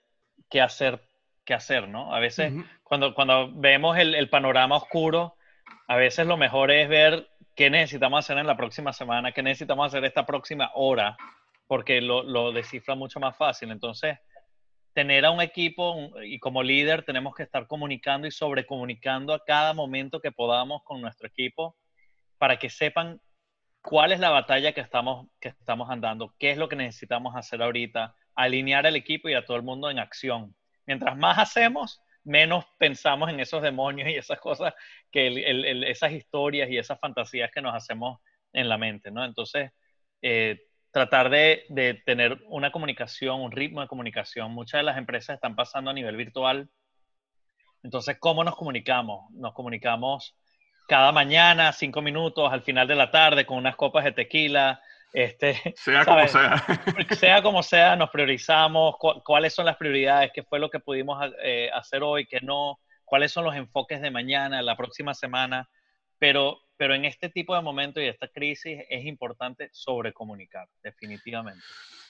qué 0.50 0.62
hacer, 0.62 1.02
qué 1.46 1.54
hacer, 1.54 1.88
¿no? 1.88 2.14
A 2.14 2.20
veces 2.20 2.54
cuando, 2.84 3.14
cuando 3.14 3.52
vemos 3.54 3.98
el, 3.98 4.16
el, 4.16 4.30
panorama 4.30 4.78
oscuro, 4.78 5.36
a 5.88 5.96
veces 5.96 6.28
lo 6.28 6.38
mejor 6.38 6.72
es 6.72 6.88
ver 6.88 7.28
qué 7.56 7.70
necesitamos 7.70 8.20
hacer 8.20 8.38
en 8.38 8.48
la 8.48 8.58
próxima 8.58 8.94
semana, 8.94 9.32
qué 9.32 9.44
necesitamos 9.44 9.88
hacer 9.88 10.06
esta 10.06 10.26
próxima 10.26 10.72
hora, 10.76 11.18
porque 11.68 12.02
lo, 12.02 12.24
lo 12.24 12.52
descifra 12.52 12.96
mucho 12.96 13.20
más 13.20 13.36
fácil. 13.36 13.72
Entonces, 13.72 14.18
tener 14.94 15.26
a 15.26 15.32
un 15.32 15.42
equipo 15.42 16.12
y 16.24 16.40
como 16.40 16.64
líder 16.64 17.04
tenemos 17.04 17.36
que 17.36 17.44
estar 17.44 17.68
comunicando 17.68 18.28
y 18.28 18.32
sobrecomunicando 18.32 19.34
a 19.34 19.44
cada 19.44 19.74
momento 19.74 20.20
que 20.20 20.32
podamos 20.32 20.84
con 20.84 21.02
nuestro 21.02 21.28
equipo 21.28 21.76
para 22.38 22.58
que 22.58 22.70
sepan 22.70 23.20
cuál 23.82 24.12
es 24.12 24.20
la 24.20 24.30
batalla 24.30 24.72
que 24.72 24.82
estamos, 24.82 25.28
que 25.40 25.50
estamos 25.50 25.90
andando, 25.90 26.34
qué 26.40 26.52
es 26.52 26.58
lo 26.58 26.70
que 26.70 26.76
necesitamos 26.76 27.36
hacer 27.36 27.62
ahorita, 27.62 28.16
alinear 28.36 28.86
al 28.86 28.96
equipo 28.96 29.30
y 29.30 29.34
a 29.34 29.46
todo 29.46 29.58
el 29.58 29.64
mundo 29.64 29.90
en 29.90 30.00
acción. 30.00 30.56
Mientras 30.86 31.18
más 31.18 31.38
hacemos, 31.40 32.02
menos 32.24 32.66
pensamos 32.78 33.30
en 33.30 33.40
esos 33.40 33.62
demonios 33.62 34.10
y 34.10 34.16
esas 34.16 34.40
cosas, 34.40 34.74
que 35.12 35.44
esas 35.88 36.12
historias 36.14 36.70
y 36.70 36.78
esas 36.78 37.00
fantasías 37.00 37.52
que 37.52 37.62
nos 37.62 37.76
hacemos 37.76 38.20
en 38.54 38.70
la 38.70 38.78
mente, 38.78 39.12
¿no? 39.12 39.26
Entonces, 39.26 39.72
eh, 40.22 40.68
tratar 40.94 41.32
de, 41.32 42.02
tener 42.06 42.40
una 42.46 42.72
comunicación, 42.72 43.42
un 43.42 43.52
ritmo 43.52 43.82
de 43.82 43.88
comunicación. 43.88 44.52
Muchas 44.52 44.80
de 44.80 44.84
las 44.84 44.98
empresas 44.98 45.34
están 45.34 45.56
pasando 45.56 45.90
a 45.90 45.94
nivel 45.94 46.16
virtual. 46.16 46.70
Entonces, 47.82 48.18
¿cómo 48.20 48.44
nos 48.44 48.56
comunicamos? 48.56 49.30
Nos 49.32 49.54
comunicamos 49.54 50.38
cada 50.88 51.12
mañana, 51.12 51.74
cinco 51.74 52.04
minutos, 52.04 52.54
al 52.54 52.62
final 52.62 52.88
de 52.88 52.96
la 52.96 53.10
tarde, 53.10 53.44
con 53.44 53.58
unas 53.58 53.76
copas 53.76 54.04
de 54.04 54.12
tequila. 54.12 54.80
Este, 55.12 55.56
sea 55.76 56.06
como 56.06 56.28
sea. 56.28 56.64
sea 57.10 57.42
como 57.42 57.64
sea, 57.64 57.96
nos 57.96 58.12
priorizamos 58.12 58.96
cuáles 59.26 59.54
son 59.54 59.66
las 59.66 59.78
prioridades, 59.78 60.32
qué 60.32 60.44
fue 60.44 60.60
lo 60.60 60.70
que 60.70 60.80
pudimos 60.80 61.20
eh, 61.44 61.72
hacer 61.74 62.04
hoy, 62.04 62.28
qué 62.28 62.40
no, 62.42 62.80
cuáles 63.04 63.32
son 63.32 63.46
los 63.46 63.56
enfoques 63.56 64.00
de 64.00 64.12
mañana, 64.12 64.62
la 64.62 64.78
próxima 64.78 65.16
semana. 65.16 65.68
Pero 66.20 66.60
pero 66.78 66.96
en 66.96 67.06
este 67.06 67.30
tipo 67.30 67.56
de 67.56 67.62
momentos 67.62 68.02
y 68.02 68.08
esta 68.08 68.28
crisis 68.28 68.80
es 68.90 69.06
importante 69.06 69.70
sobrecomunicar, 69.72 70.68
definitivamente. 70.84 71.64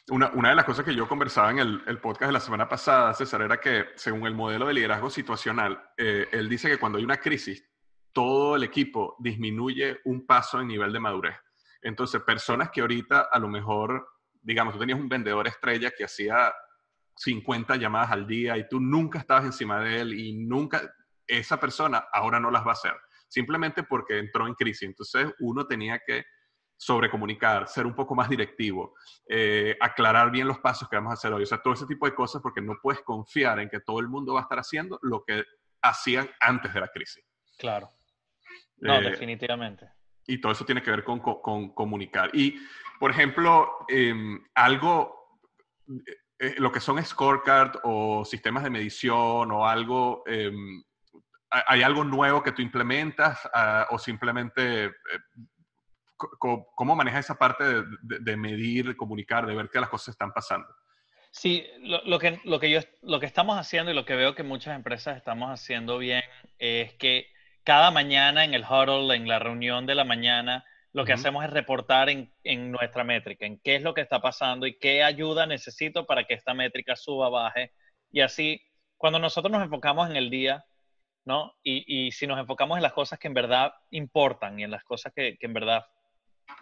Una, 0.10 0.30
de 0.30 0.56
las 0.56 0.66
cosas 0.66 0.84
que 0.84 0.96
yo 0.96 1.08
conversaba 1.08 1.52
en 1.52 1.60
el, 1.60 1.82
el, 1.88 2.00
podcast 2.00 2.28
de 2.30 2.34
la 2.34 2.40
semana 2.40 2.68
pasada, 2.68 3.14
César, 3.14 3.42
era 3.42 3.60
que 3.60 3.86
según 3.96 4.28
el 4.28 4.34
modelo 4.34 4.68
de 4.68 4.74
liderazgo 4.74 5.10
situacional, 5.10 5.82
eh, 5.98 6.28
él 6.32 6.50
dice 6.50 6.70
que 6.70 6.78
cuando 6.78 6.98
hay 6.98 7.06
una 7.06 7.18
crisis, 7.18 7.64
todo 8.12 8.56
el 8.56 8.64
equipo 8.64 9.16
disminuye 9.20 10.00
un 10.06 10.26
paso 10.26 10.60
en 10.60 10.68
nivel 10.68 10.92
de 10.92 11.00
madurez. 11.00 11.36
Entonces, 11.82 12.22
personas 12.22 12.70
que 12.70 12.82
ahorita 12.82 13.30
a 13.32 13.40
lo 13.40 13.48
mejor, 13.48 14.08
digamos, 14.42 14.74
tú 14.74 14.80
tenías 14.80 15.00
un 15.00 15.10
vendedor 15.10 15.48
estrella 15.48 15.92
que 15.92 16.04
hacía 16.06 16.54
50 17.16 17.76
llamadas 17.78 18.12
al 18.12 18.28
día 18.28 18.58
y 18.58 18.68
tú 18.68 18.80
nunca 18.80 19.20
estabas 19.20 19.46
encima 19.46 19.80
de 19.82 20.02
él 20.02 20.14
y 20.14 20.34
nunca, 20.34 20.82
esa 21.28 21.60
persona 21.60 22.06
ahora 22.12 22.40
no 22.40 22.52
las 22.52 22.66
va 22.66 22.72
a 22.72 22.74
hacer 22.74 22.94
simplemente 23.34 23.82
porque 23.84 24.20
entró 24.20 24.48
en 24.48 24.54
crisis. 24.54 24.84
Entonces 24.84 25.34
uno 25.40 25.66
tenía 25.66 26.00
que 26.06 26.24
sobrecomunicar, 26.78 27.68
ser 27.68 27.88
un 27.88 27.96
poco 27.96 28.14
más 28.14 28.30
directivo, 28.30 28.94
eh, 29.28 29.76
aclarar 29.80 30.30
bien 30.30 30.48
los 30.48 30.60
pasos 30.60 30.88
que 30.88 30.96
vamos 30.96 31.12
a 31.12 31.14
hacer 31.14 31.34
hoy. 31.34 31.44
O 31.44 31.46
sea, 31.46 31.62
todo 31.62 31.74
ese 31.74 31.88
tipo 31.88 32.06
de 32.06 32.14
cosas 32.14 32.42
porque 32.42 32.62
no 32.62 32.74
puedes 32.82 33.02
confiar 33.02 33.60
en 33.60 33.70
que 33.70 33.80
todo 33.80 34.00
el 34.00 34.08
mundo 34.08 34.34
va 34.34 34.42
a 34.42 34.44
estar 34.44 34.60
haciendo 34.60 35.00
lo 35.02 35.24
que 35.24 35.44
hacían 35.82 36.30
antes 36.40 36.74
de 36.74 36.80
la 36.80 36.88
crisis. 36.90 37.24
Claro. 37.58 37.92
No, 38.78 38.96
eh, 38.96 39.10
definitivamente. 39.10 39.90
Y 40.28 40.40
todo 40.40 40.52
eso 40.52 40.66
tiene 40.66 40.84
que 40.84 40.92
ver 40.92 41.04
con, 41.04 41.20
con, 41.20 41.74
comunicar. 41.74 42.30
Y, 42.34 42.60
por 43.00 43.12
ejemplo, 43.12 43.86
em, 43.88 44.44
algo, 44.54 45.40
eh, 46.40 46.56
lo 46.58 46.72
que 46.72 46.80
son 46.80 47.04
scorecard 47.04 47.80
o 47.84 48.24
sistemas 48.26 48.64
de 48.64 48.70
medición 48.70 49.52
o 49.52 49.66
algo 49.66 50.24
em, 50.28 50.84
¿Hay 51.68 51.84
algo 51.84 52.04
nuevo 52.04 52.42
que 52.42 52.52
tú 52.52 52.62
implementas 52.62 53.48
ah, 53.54 53.88
o 53.92 54.00
simplemente 54.00 54.86
eh, 54.86 54.92
cómo 56.18 56.96
manejas 56.96 57.26
esa 57.26 57.36
parte 57.36 57.64
de, 58.02 58.38
medir, 58.38 58.88
de 58.88 58.98
comunicar, 58.98 59.46
de 59.46 59.56
ver 59.56 59.70
que 59.70 59.80
las 59.80 59.90
cosas 59.90 60.10
están 60.10 60.32
pasando? 60.32 60.68
Sí, 61.32 61.66
lo, 61.82 62.20
que, 62.20 62.40
lo, 62.44 62.60
que 62.60 62.70
yo, 62.70 62.80
lo 63.02 63.20
que 63.20 63.26
estamos 63.26 63.58
haciendo 63.58 63.92
y 63.92 63.96
lo 63.96 64.06
que 64.06 64.16
veo 64.16 64.36
que 64.36 64.44
muchas 64.44 64.76
empresas 64.76 65.18
estamos 65.18 65.50
haciendo 65.50 65.98
bien 65.98 66.24
es 66.60 66.94
que 66.94 67.28
cada 67.64 67.92
mañana 67.92 68.44
en 68.44 68.54
el 68.54 68.64
huddle, 68.64 69.16
en 69.16 69.28
la 69.28 69.40
reunión 69.40 69.86
de 69.86 69.96
la 69.96 70.04
mañana, 70.04 70.66
lo 70.92 71.06
que 71.06 71.14
hacemos 71.14 71.44
es 71.44 71.50
reportar 71.50 72.10
en, 72.10 72.32
en, 72.44 72.72
nuestra 72.72 73.04
métrica, 73.04 73.48
en 73.48 73.60
qué 73.60 73.76
es 73.76 73.82
lo 73.82 73.96
que 73.96 74.02
está 74.02 74.22
pasando 74.22 74.68
y 74.68 74.78
qué 74.78 75.04
ayuda 75.04 75.48
necesito 75.48 76.06
para 76.06 76.26
que 76.26 76.36
esta 76.36 76.54
métrica 76.54 76.96
suba, 76.96 77.30
baje. 77.30 77.72
Y 78.12 78.22
así, 78.22 78.62
cuando 78.98 79.18
nosotros 79.18 79.52
nos 79.52 79.64
enfocamos 79.64 80.10
en 80.10 80.16
el 80.16 80.30
día, 80.30 80.64
¿no? 81.26 81.56
Y, 81.64 82.12
si 82.12 82.28
nos 82.28 82.40
enfocamos 82.40 82.78
en 82.78 82.84
las 82.84 82.94
cosas 82.94 83.20
que 83.20 83.28
en 83.28 83.34
verdad 83.34 83.74
importan 83.92 84.60
y 84.60 84.64
en 84.64 84.72
las 84.72 84.84
cosas 84.84 85.14
que, 85.14 85.38
en 85.40 85.54
verdad 85.54 85.86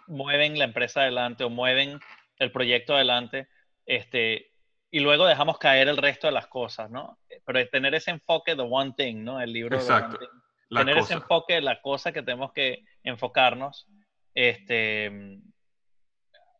mueven 0.06 0.58
la 0.58 0.64
empresa 0.64 1.02
adelante 1.02 1.44
o 1.44 1.50
mueven 1.50 1.98
el 2.38 2.52
proyecto 2.52 2.94
adelante, 2.94 3.48
este, 3.86 4.52
y 4.90 5.00
luego 5.00 5.26
dejamos 5.26 5.58
caer 5.58 5.88
el 5.88 5.96
resto 5.96 6.28
de 6.28 6.32
las 6.32 6.46
cosas, 6.46 6.90
¿no? 6.90 7.18
Pero 7.44 7.68
tener 7.68 7.94
ese 7.94 8.12
enfoque 8.12 8.54
de 8.54 8.62
One 8.62 8.94
Thing, 8.96 9.24
¿no? 9.24 9.40
El 9.40 9.52
libro 9.52 9.76
Exacto. 9.76 10.18
de 10.18 10.26
tener 10.76 10.98
ese 10.98 11.14
enfoque 11.14 11.54
de 11.54 11.62
la 11.62 11.80
cosa 11.80 12.12
que 12.12 12.22
tenemos 12.22 12.52
que 12.52 12.84
enfocarnos, 13.02 13.88
este, 14.34 15.40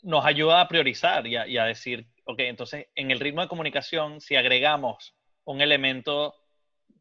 nos 0.02 0.24
ayuda 0.24 0.60
a 0.60 0.68
priorizar 0.68 1.26
y 1.26 1.36
a, 1.36 1.46
y 1.46 1.56
a 1.58 1.64
decir, 1.64 2.08
ok, 2.24 2.40
entonces 2.40 2.88
en 2.94 3.10
el 3.10 3.20
ritmo 3.20 3.42
de 3.42 3.48
comunicación, 3.48 4.20
si 4.20 4.36
agregamos 4.36 5.14
un 5.44 5.60
elemento 5.60 6.34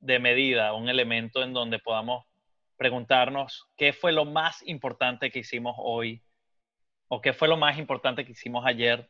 de 0.01 0.19
medida, 0.19 0.73
un 0.73 0.89
elemento 0.89 1.43
en 1.43 1.53
donde 1.53 1.79
podamos 1.79 2.25
preguntarnos 2.75 3.67
qué 3.77 3.93
fue 3.93 4.11
lo 4.11 4.25
más 4.25 4.61
importante 4.67 5.31
que 5.31 5.39
hicimos 5.39 5.75
hoy 5.77 6.23
o 7.07 7.21
qué 7.21 7.31
fue 7.31 7.47
lo 7.47 7.55
más 7.55 7.77
importante 7.77 8.25
que 8.25 8.31
hicimos 8.31 8.65
ayer 8.65 9.09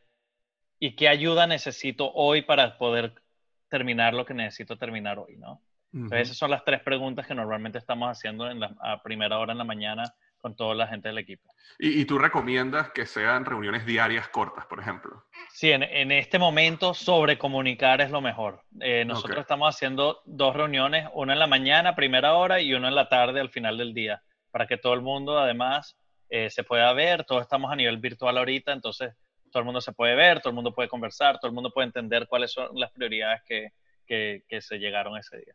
y 0.78 0.94
qué 0.94 1.08
ayuda 1.08 1.46
necesito 1.46 2.12
hoy 2.12 2.42
para 2.42 2.76
poder 2.76 3.14
terminar 3.68 4.12
lo 4.12 4.26
que 4.26 4.34
necesito 4.34 4.76
terminar 4.76 5.18
hoy, 5.18 5.36
¿no? 5.36 5.62
esas 6.10 6.38
son 6.38 6.50
las 6.50 6.64
tres 6.64 6.80
preguntas 6.80 7.26
que 7.26 7.34
normalmente 7.34 7.76
estamos 7.76 8.08
haciendo 8.08 8.50
en 8.50 8.60
la, 8.60 8.74
a 8.80 9.02
primera 9.02 9.38
hora 9.38 9.52
en 9.52 9.58
la 9.58 9.64
mañana 9.64 10.14
con 10.42 10.56
toda 10.56 10.74
la 10.74 10.88
gente 10.88 11.08
del 11.08 11.18
equipo. 11.18 11.48
¿Y, 11.78 12.04
tú 12.04 12.18
recomiendas 12.18 12.90
que 12.90 13.06
sean 13.06 13.44
reuniones 13.44 13.86
diarias 13.86 14.28
cortas, 14.28 14.66
por 14.66 14.80
ejemplo? 14.80 15.24
Sí, 15.52 15.70
en, 15.70 16.12
este 16.12 16.38
momento 16.38 16.92
sobre 16.92 17.38
comunicar 17.38 18.00
es 18.00 18.10
lo 18.10 18.20
mejor. 18.20 18.62
Eh, 18.80 19.04
nosotros 19.04 19.38
estamos 19.38 19.74
haciendo 19.74 20.20
dos 20.26 20.54
reuniones, 20.54 21.08
una 21.14 21.32
en 21.32 21.38
la 21.38 21.46
mañana, 21.46 21.94
primera 21.94 22.34
hora, 22.34 22.60
y 22.60 22.74
una 22.74 22.88
en 22.88 22.94
la 22.96 23.08
tarde, 23.08 23.40
al 23.40 23.50
final 23.50 23.78
del 23.78 23.94
día, 23.94 24.22
para 24.50 24.66
que 24.66 24.76
todo 24.76 24.94
el 24.94 25.00
mundo 25.00 25.38
además 25.38 25.96
eh, 26.28 26.50
se 26.50 26.64
pueda 26.64 26.92
ver. 26.92 27.24
Todos 27.24 27.42
estamos 27.42 27.72
a 27.72 27.76
nivel 27.76 27.98
virtual 27.98 28.36
ahorita, 28.36 28.72
entonces 28.72 29.14
todo 29.50 29.60
el 29.60 29.64
mundo 29.64 29.80
se 29.80 29.92
puede 29.92 30.16
ver, 30.16 30.40
todo 30.40 30.50
el 30.50 30.56
mundo 30.56 30.74
puede 30.74 30.88
conversar, 30.88 31.38
todo 31.38 31.48
el 31.48 31.54
mundo 31.54 31.70
puede 31.72 31.86
entender 31.86 32.26
cuáles 32.26 32.52
son 32.52 32.68
las 32.74 32.90
prioridades 32.90 33.42
que, 33.46 33.68
que, 34.06 34.42
que 34.48 34.60
se 34.60 34.78
llegaron 34.78 35.16
ese 35.16 35.36
día. 35.38 35.54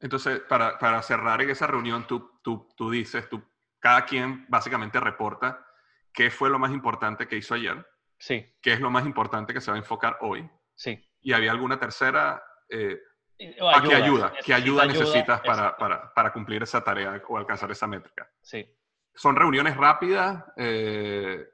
Entonces, 0.00 0.40
para, 0.48 0.78
para, 0.78 1.02
cerrar 1.02 1.42
en 1.42 1.50
esa 1.50 1.66
reunión, 1.66 2.06
tú, 2.06 2.38
tú, 2.42 2.68
tú 2.76 2.90
dices, 2.90 3.28
tú 3.28 3.42
cada 3.80 4.04
quien 4.04 4.46
básicamente 4.48 5.00
reporta 5.00 5.64
qué 6.12 6.30
fue 6.30 6.50
lo 6.50 6.58
más 6.58 6.72
importante 6.72 7.28
que 7.28 7.36
hizo 7.36 7.54
ayer. 7.54 7.86
Sí. 8.18 8.44
¿Qué 8.60 8.72
es 8.72 8.80
lo 8.80 8.90
más 8.90 9.06
importante 9.06 9.54
que 9.54 9.60
se 9.60 9.70
va 9.70 9.76
a 9.76 9.80
enfocar 9.80 10.18
hoy? 10.20 10.48
Sí. 10.74 10.98
¿Y 11.20 11.32
había 11.32 11.50
alguna 11.50 11.78
tercera, 11.78 12.42
eh, 12.68 12.98
Ah, 13.60 13.82
¿Qué 13.86 13.94
ayuda? 13.94 14.32
¿Qué 14.44 14.52
ayuda, 14.52 14.84
necesitas 14.84 15.40
para, 15.42 15.76
para, 15.76 16.12
para, 16.12 16.32
cumplir 16.32 16.62
esa 16.62 16.82
tarea 16.82 17.22
o 17.28 17.38
alcanzar 17.38 17.70
esa 17.70 17.86
métrica? 17.86 18.28
Sí. 18.42 18.68
¿Son 19.14 19.36
reuniones 19.36 19.76
rápidas? 19.76 20.44
Eh, 20.56 21.46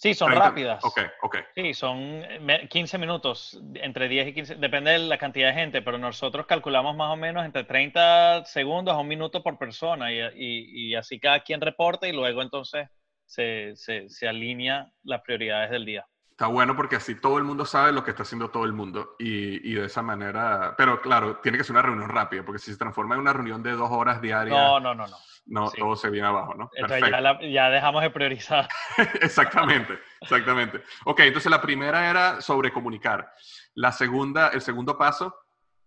sí, 0.00 0.14
son 0.14 0.32
rápidas. 0.32 0.84
Ok, 0.84 1.00
ok. 1.22 1.36
Sí, 1.54 1.74
son 1.74 2.22
15 2.68 2.98
minutos, 2.98 3.60
entre 3.74 4.08
10 4.08 4.28
y 4.28 4.34
15, 4.34 4.54
depende 4.56 4.92
de 4.92 4.98
la 4.98 5.18
cantidad 5.18 5.48
de 5.48 5.54
gente, 5.54 5.82
pero 5.82 5.98
nosotros 5.98 6.46
calculamos 6.46 6.96
más 6.96 7.12
o 7.12 7.16
menos 7.16 7.44
entre 7.44 7.64
30 7.64 8.44
segundos 8.46 8.94
a 8.94 8.98
un 8.98 9.08
minuto 9.08 9.42
por 9.42 9.58
persona 9.58 10.12
y, 10.12 10.20
y, 10.34 10.88
y 10.88 10.94
así 10.94 11.20
cada 11.20 11.40
quien 11.40 11.60
reporta 11.60 12.08
y 12.08 12.12
luego 12.12 12.42
entonces 12.42 12.88
se, 13.26 13.76
se, 13.76 14.08
se 14.08 14.26
alinea 14.26 14.90
las 15.04 15.20
prioridades 15.20 15.70
del 15.70 15.84
día. 15.84 16.06
Está 16.40 16.48
bueno 16.48 16.74
porque 16.74 16.96
así 16.96 17.16
todo 17.16 17.36
el 17.36 17.44
mundo 17.44 17.66
sabe 17.66 17.92
lo 17.92 18.02
que 18.02 18.12
está 18.12 18.22
haciendo 18.22 18.48
todo 18.48 18.64
el 18.64 18.72
mundo 18.72 19.14
y, 19.18 19.70
y, 19.70 19.74
de 19.74 19.84
esa 19.84 20.00
manera, 20.00 20.72
pero 20.74 21.02
claro, 21.02 21.36
tiene 21.42 21.58
que 21.58 21.64
ser 21.64 21.72
una 21.72 21.82
reunión 21.82 22.08
rápida 22.08 22.42
porque 22.42 22.58
si 22.58 22.72
se 22.72 22.78
transforma 22.78 23.14
en 23.14 23.20
una 23.20 23.34
reunión 23.34 23.62
de 23.62 23.72
dos 23.72 23.90
horas 23.90 24.22
diarias, 24.22 24.56
no, 24.56 24.80
no, 24.80 24.94
no, 24.94 25.06
no, 25.06 25.16
no 25.44 25.70
todo 25.70 25.96
se 25.96 26.08
viene 26.08 26.28
abajo, 26.28 26.54
¿no? 26.54 26.70
Entonces 26.74 27.10
ya, 27.10 27.40
ya, 27.42 27.68
dejamos 27.68 28.00
de 28.00 28.08
priorizar. 28.08 28.66
exactamente, 29.20 29.98
exactamente. 30.18 30.82
Ok, 31.04 31.20
entonces 31.20 31.50
la 31.50 31.60
primera 31.60 32.08
era 32.08 32.40
sobre 32.40 32.72
comunicar. 32.72 33.34
La 33.74 33.92
segunda, 33.92 34.48
el 34.48 34.62
segundo 34.62 34.96
paso. 34.96 35.36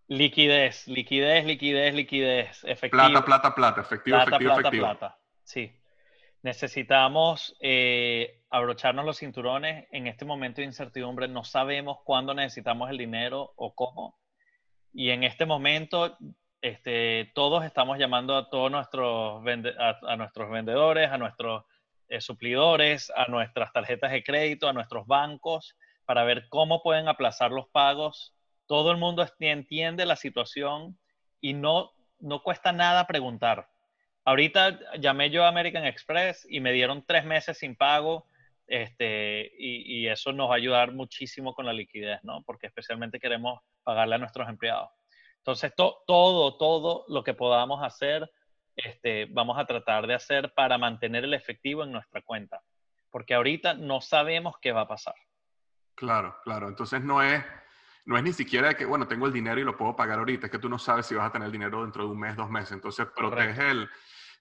Liquidez, 0.08 0.88
liquidez, 0.88 1.46
liquidez, 1.46 1.96
liquidez, 1.96 2.64
efectivo. 2.64 3.02
Plata, 3.02 3.26
plata, 3.26 3.56
plata, 3.56 3.82
efectivo, 3.82 4.18
plata, 4.18 4.30
efectivo, 4.30 4.54
plata, 4.54 4.68
efectivo. 4.68 4.86
Plata. 4.86 5.18
Sí 5.42 5.83
necesitamos 6.44 7.56
eh, 7.62 8.44
abrocharnos 8.50 9.06
los 9.06 9.18
cinturones 9.18 9.88
en 9.92 10.08
este 10.08 10.26
momento 10.26 10.62
de 10.62 10.66
incertidumbre. 10.66 11.28
No 11.28 11.46
sabemos 11.46 12.00
cuándo 12.04 12.34
necesitamos 12.34 12.90
el 12.90 12.98
dinero 12.98 13.54
o 13.56 13.74
cómo. 13.74 14.20
Y 14.94 15.10
en 15.10 15.24
este 15.24 15.46
momento, 15.46 16.18
este, 16.62 17.32
todos 17.34 17.64
estamos 17.64 17.98
llamando 17.98 18.36
a 18.36 18.50
todos 18.50 18.70
nuestros, 18.70 19.42
a, 19.80 20.16
nuestros 20.18 20.52
vendedores, 20.52 21.10
a 21.10 21.18
nuestros 21.18 21.64
eh, 22.10 22.20
suplidores, 22.20 23.12
a 23.16 23.26
nuestras 23.32 23.72
tarjetas 23.72 24.12
de 24.12 24.24
crédito, 24.24 24.68
a 24.68 24.74
nuestros 24.74 25.08
bancos, 25.08 25.78
para 26.06 26.26
ver 26.26 26.50
cómo 26.50 26.84
pueden 26.84 27.08
aplazar 27.08 27.52
los 27.52 27.70
pagos. 27.70 28.36
Todo 28.68 28.92
el 28.92 28.98
mundo 28.98 29.26
entiende 29.40 30.06
la 30.06 30.18
situación 30.18 31.00
y 31.40 31.54
no, 31.54 31.92
no 32.20 32.44
cuesta 32.44 32.74
nada 32.74 33.08
preguntar 33.08 33.73
Ahorita 34.26 34.80
llamé 35.00 35.30
yo 35.30 35.44
a 35.44 35.50
American 35.50 35.86
Express 35.86 36.48
y 36.50 36.60
me 36.62 36.72
dieron 36.72 37.04
tres 37.06 37.26
meses 37.26 37.58
sin 37.58 37.76
pago. 37.76 38.26
Este, 38.66 39.52
y, 39.58 40.08
eso 40.08 40.32
nos 40.32 40.50
va 40.50 40.54
a 40.54 40.58
ayudar 40.58 40.94
muchísimo 40.94 41.54
con 41.54 41.66
la 41.66 41.74
liquidez, 41.74 42.24
¿no? 42.24 42.44
Porque 42.44 42.68
especialmente 42.68 43.20
queremos 43.20 43.60
pagarle 43.84 44.16
a 44.16 44.18
nuestros 44.18 44.48
empleados. 44.48 44.90
Entonces, 45.40 45.74
todo, 45.76 46.58
todo 46.58 47.06
lo 47.10 47.24
que 47.24 47.34
podamos 47.34 47.84
hacer, 47.84 48.32
este, 48.76 49.26
vamos 49.26 49.60
a 49.60 49.66
tratar 49.66 50.08
de 50.08 50.14
hacer 50.14 50.54
para 50.54 50.78
mantener 50.78 51.26
el 51.26 51.34
efectivo 51.34 51.84
en 51.84 51.92
nuestra 51.92 52.22
cuenta. 52.22 52.62
Porque 53.12 53.34
ahorita 53.34 53.74
no 53.74 54.00
sabemos 54.00 54.56
qué 54.62 54.72
va 54.72 54.82
a 54.82 54.88
pasar. 54.88 55.16
Claro, 55.96 56.38
claro. 56.44 56.70
Entonces, 56.70 57.02
no 57.02 57.22
es, 57.22 57.44
no 58.06 58.18
es 58.18 58.24
ni 58.24 58.32
siquiera 58.32 58.74
que, 58.74 58.86
bueno, 58.86 59.08
tengo 59.08 59.28
el 59.28 59.34
dinero 59.34 59.60
y 59.60 59.66
lo 59.66 59.76
puedo 59.76 59.96
pagar 59.96 60.20
ahorita, 60.20 60.48
es 60.48 60.52
que 60.52 60.60
tú 60.60 60.70
no 60.70 60.80
sabes 60.80 61.06
si 61.06 61.16
vas 61.16 61.28
a 61.28 61.32
tener 61.32 61.48
el 61.48 61.52
dinero 61.52 61.82
dentro 61.82 62.06
de 62.06 62.12
un 62.12 62.20
mes, 62.20 62.38
dos 62.38 62.50
meses. 62.50 62.72
Entonces, 62.72 63.06
protege 63.14 63.70
el, 63.70 63.90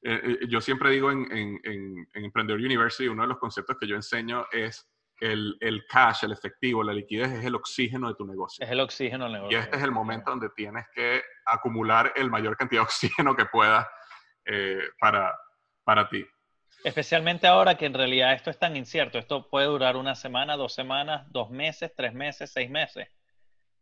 eh, 0.05 0.21
eh, 0.25 0.39
yo 0.49 0.61
siempre 0.61 0.91
digo 0.91 1.13
en, 1.13 1.31
en, 1.31 1.61
en, 1.65 2.25
Emprendedor 2.25 2.61
University, 2.61 3.07
uno 3.07 3.23
de 3.23 3.29
los 3.29 3.39
conceptos 3.39 3.77
que 3.79 3.87
yo 3.87 3.95
enseño 3.95 4.47
es 4.51 4.89
el, 5.21 5.57
el, 5.61 5.87
cash, 5.87 6.25
el 6.25 6.33
efectivo, 6.33 6.83
la 6.83 6.93
liquidez 6.93 7.31
es 7.31 7.45
el 7.45 7.55
oxígeno 7.55 8.09
de 8.09 8.15
tu 8.17 8.27
negocio. 8.27 8.65
Es 8.65 8.71
el 8.73 8.81
oxígeno 8.81 9.25
del 9.25 9.35
negocio. 9.35 9.57
Y 9.57 9.61
este 9.61 9.77
es 9.77 9.83
el 9.83 9.93
momento 9.93 10.33
donde 10.33 10.51
tienes 10.57 10.87
que 10.93 11.23
acumular 11.47 12.13
el 12.17 12.31
mayor 12.31 12.57
cantidad 12.57 12.81
de 12.81 12.85
oxígeno 12.87 13.37
que 13.37 13.47
puedas 13.47 13.87
eh, 14.45 14.81
para, 14.99 15.33
para 15.85 16.09
ti. 16.09 16.25
Especialmente 16.83 17.47
ahora 17.47 17.77
que 17.77 17.87
en 17.87 17.95
realidad 17.95 18.33
esto 18.33 18.51
es 18.51 18.59
tan 18.59 18.77
incierto. 18.77 19.19
Esto 19.19 19.49
puede 19.49 19.67
durar 19.67 19.97
una 19.97 20.17
semana, 20.17 20.57
dos 20.57 20.75
semanas, 20.75 21.31
dos 21.31 21.51
meses, 21.51 21.93
tres 21.97 22.13
meses, 22.13 22.51
seis 22.53 22.69
meses. 22.69 23.07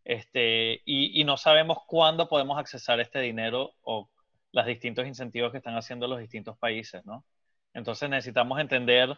Este, 0.05 0.83
y, 0.85 1.19
y 1.19 1.25
no 1.25 1.39
sabemos 1.39 1.79
cuándo 1.87 2.29
podemos 2.29 2.59
accesar 2.59 3.01
este 3.01 3.21
dinero 3.21 3.73
o 3.81 4.11
los 4.53 4.67
distintos 4.67 5.07
incentivos 5.07 5.53
que 5.53 5.59
están 5.59 5.77
haciendo 5.77 6.07
los 6.07 6.19
distintos 6.19 6.59
países, 6.59 7.05
¿no? 7.05 7.25
Entonces 7.75 8.11
necesitamos 8.11 8.59
entender, 8.61 9.17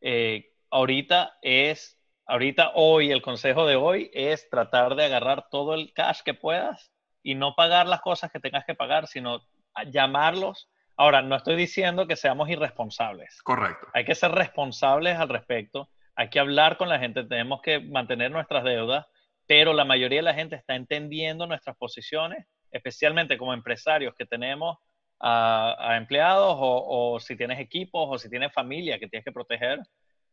eh, 0.00 0.52
ahorita 0.70 1.38
es, 1.42 2.00
ahorita 2.26 2.72
hoy, 2.74 3.12
el 3.12 3.22
consejo 3.22 3.66
de 3.66 3.76
hoy 3.76 4.10
es 4.12 4.48
tratar 4.50 4.96
de 4.96 5.04
agarrar 5.04 5.48
todo 5.50 5.74
el 5.74 5.92
cash 5.92 6.20
que 6.24 6.34
puedas 6.34 6.92
y 7.22 7.34
no 7.34 7.54
pagar 7.54 7.86
las 7.86 8.00
cosas 8.00 8.32
que 8.32 8.40
tengas 8.40 8.64
que 8.64 8.74
pagar, 8.74 9.06
sino 9.06 9.42
llamarlos. 9.86 10.68
Ahora, 10.96 11.22
no 11.22 11.36
estoy 11.36 11.56
diciendo 11.56 12.06
que 12.06 12.16
seamos 12.16 12.48
irresponsables. 12.50 13.40
Correcto. 13.42 13.86
Hay 13.94 14.04
que 14.04 14.14
ser 14.14 14.32
responsables 14.32 15.16
al 15.16 15.28
respecto, 15.28 15.88
hay 16.14 16.28
que 16.28 16.40
hablar 16.40 16.76
con 16.76 16.88
la 16.88 16.98
gente, 16.98 17.24
tenemos 17.24 17.62
que 17.62 17.80
mantener 17.80 18.30
nuestras 18.30 18.64
deudas, 18.64 19.06
pero 19.46 19.72
la 19.72 19.84
mayoría 19.84 20.18
de 20.18 20.24
la 20.24 20.34
gente 20.34 20.56
está 20.56 20.74
entendiendo 20.74 21.46
nuestras 21.46 21.76
posiciones 21.76 22.46
especialmente 22.72 23.38
como 23.38 23.54
empresarios 23.54 24.14
que 24.14 24.26
tenemos 24.26 24.78
a, 25.20 25.96
empleados 25.96 26.56
o, 26.58 27.18
si 27.20 27.36
tienes 27.36 27.60
equipos 27.60 28.08
o 28.10 28.18
si 28.18 28.28
tienes 28.28 28.52
familia 28.52 28.98
que 28.98 29.08
tienes 29.08 29.24
que 29.24 29.32
proteger, 29.32 29.80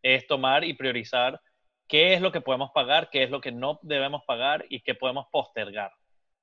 es 0.02 0.26
tomar 0.26 0.64
y 0.64 0.74
priorizar 0.74 1.40
qué 1.88 2.14
es 2.14 2.22
lo 2.22 2.32
que 2.32 2.42
podemos 2.42 2.72
pagar, 2.74 3.10
qué 3.12 3.24
es 3.24 3.30
lo 3.30 3.42
que 3.42 3.52
no 3.52 3.80
debemos 3.84 4.24
pagar 4.26 4.66
y 4.70 4.82
qué 4.82 4.96
podemos 4.96 5.28
postergar. 5.32 5.92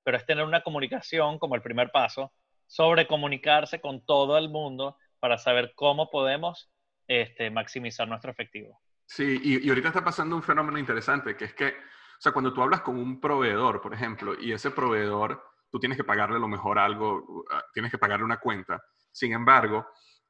Pero 0.05 0.17
es 0.17 0.27
tener 0.27 0.45
una 0.45 0.63
comunicación 0.63 1.39
como 1.39 1.57
el 1.57 1.63
primer 1.63 1.91
paso 1.91 2.33
sobre 2.67 3.07
comunicarse 3.07 3.81
con 3.81 4.05
todo 4.05 4.39
el 4.39 4.49
mundo 4.49 4.97
para 5.19 5.39
saber 5.39 5.73
cómo 5.75 6.11
podemos 6.11 6.71
este, 7.09 7.51
maximizar 7.51 8.07
nuestro 8.07 8.31
efectivo. 8.31 8.81
Sí, 9.07 9.41
y, 9.43 9.67
y 9.67 9.69
ahorita 9.69 9.89
está 9.89 10.05
pasando 10.05 10.37
un 10.37 10.43
fenómeno 10.43 10.79
interesante, 10.79 11.37
que 11.37 11.47
es 11.47 11.55
que, 11.55 11.69
o 11.69 12.21
sea, 12.21 12.33
cuando 12.33 12.53
tú 12.53 12.63
hablas 12.63 12.83
con 12.83 12.97
un 12.97 13.21
proveedor, 13.21 13.81
por 13.81 13.95
ejemplo, 13.95 14.35
y 14.39 14.53
ese 14.53 14.73
proveedor 14.73 15.43
tú 15.77 15.81
tienes 15.81 15.99
que 15.99 16.05
pagarle 16.05 16.39
lo 16.39 16.49
mejor 16.49 16.79
algo, 16.79 17.45
tienes 17.75 17.93
que 17.93 17.99
pagarle 17.99 18.25
una 18.25 18.39
cuenta. 18.39 18.83
Sin 19.13 19.35
embargo, 19.35 19.87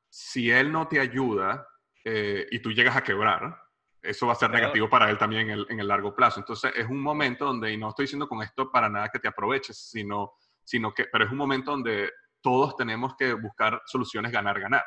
si 0.08 0.50
él 0.50 0.72
no 0.72 0.88
te 0.88 0.98
ayuda 0.98 1.64
eh, 2.04 2.48
y 2.50 2.58
tú 2.58 2.72
llegas 2.72 2.96
a 2.96 3.04
quebrar, 3.04 3.56
eso 4.02 4.26
va 4.26 4.32
a 4.32 4.36
ser 4.36 4.50
negativo 4.50 4.90
para 4.90 5.08
él 5.08 5.16
también 5.18 5.48
en 5.50 5.78
el, 5.78 5.86
largo 5.86 6.16
plazo. 6.16 6.40
Entonces, 6.40 6.72
es 6.74 6.88
un 6.88 7.00
momento 7.00 7.44
donde, 7.44 7.72
y 7.72 7.76
no 7.76 7.90
estoy 7.90 8.06
diciendo 8.06 8.28
con 8.28 8.42
esto 8.42 8.72
para 8.72 8.88
nada 8.88 9.08
que 9.08 9.20
te 9.20 9.28
aproveches, 9.28 9.88
sino, 9.88 10.32
sino 10.64 10.92
que, 10.92 11.04
pero 11.12 11.24
es 11.24 11.30
un 11.30 11.38
momento 11.38 11.70
donde 11.70 12.10
todos 12.40 12.74
tenemos 12.74 13.14
que 13.16 13.32
buscar 13.32 13.80
soluciones 13.86 14.32
ganar-ganar. 14.32 14.84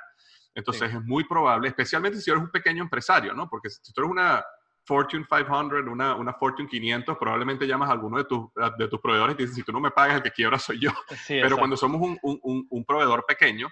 Entonces, 0.54 0.94
es 0.94 1.02
muy 1.04 1.24
probable, 1.24 1.70
especialmente 1.70 2.20
si 2.20 2.32
eres 2.32 2.44
un 2.44 2.52
pequeño 2.52 2.84
empresario, 2.84 3.34
¿no? 3.34 3.48
Porque 3.50 3.70
si 3.70 3.94
tú 3.94 4.02
eres 4.02 4.12
una, 4.12 4.44
Fortune 4.90 5.24
500, 5.30 5.86
una, 5.86 6.16
una 6.16 6.34
Fortune 6.34 6.68
500, 6.68 7.16
probablemente 7.20 7.68
llamas 7.68 7.90
a 7.90 7.92
alguno 7.92 8.18
de 8.18 8.24
tus, 8.24 8.50
de 8.76 8.88
tus 8.88 9.00
proveedores 9.00 9.36
y 9.36 9.44
dices, 9.44 9.56
si 9.56 9.62
tú 9.62 9.72
no 9.72 9.80
me 9.80 9.92
pagas, 9.92 10.16
el 10.16 10.24
que 10.24 10.32
quiebra 10.32 10.58
soy 10.58 10.80
yo. 10.80 10.90
Pero 11.28 11.58
cuando 11.58 11.78
somos 11.78 12.02
un, 12.02 12.18
un, 12.24 12.66
un 12.68 12.86
proveedor 12.86 13.24
pequeño, 13.28 13.68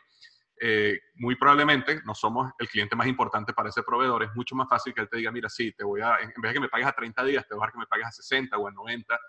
eh, 0.62 1.00
muy 1.16 1.36
probablemente 1.36 2.02
no 2.06 2.14
somos 2.14 2.52
el 2.60 2.70
cliente 2.70 2.96
más 2.96 3.08
importante 3.08 3.52
para 3.52 3.70
ese 3.70 3.82
proveedor. 3.82 4.22
Es 4.22 4.36
mucho 4.36 4.54
más 4.54 4.70
fácil 4.70 4.94
que 4.94 5.02
él 5.02 5.10
te 5.10 5.18
diga, 5.18 5.32
mira, 5.32 5.50
sí, 5.50 5.72
te 5.72 5.84
voy 5.84 6.02
a, 6.02 6.18
en 6.20 6.30
vez 6.40 6.52
de 6.52 6.54
que 6.54 6.60
me 6.60 6.70
pagues 6.70 6.86
a 6.86 6.92
30 6.92 7.24
días, 7.24 7.48
te 7.48 7.56
voy 7.56 7.64
a 7.64 7.66
dar 7.66 7.72
que 7.72 7.80
me 7.80 7.88
pagues 7.88 8.06
a 8.06 8.12
60 8.12 8.56
o 8.56 8.68
a 8.68 8.72
90. 8.72 9.20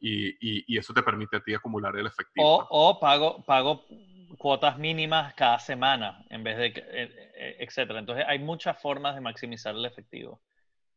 Y, 0.00 0.28
y, 0.28 0.64
y 0.66 0.78
eso 0.78 0.94
te 0.94 1.02
permite 1.02 1.36
a 1.36 1.40
ti 1.40 1.52
acumular 1.52 1.94
el 1.94 2.06
efectivo. 2.06 2.56
O, 2.56 2.66
o 2.70 2.98
pago, 2.98 3.44
pago 3.44 3.84
cuotas 4.38 4.78
mínimas 4.78 5.34
cada 5.34 5.58
semana 5.58 6.24
en 6.30 6.42
vez 6.42 6.56
de, 6.56 6.66
eh, 6.68 7.32
eh, 7.34 7.56
etcétera. 7.58 7.98
Entonces 7.98 8.24
hay 8.26 8.38
muchas 8.38 8.80
formas 8.80 9.14
de 9.14 9.20
maximizar 9.20 9.74
el 9.74 9.84
efectivo 9.84 10.40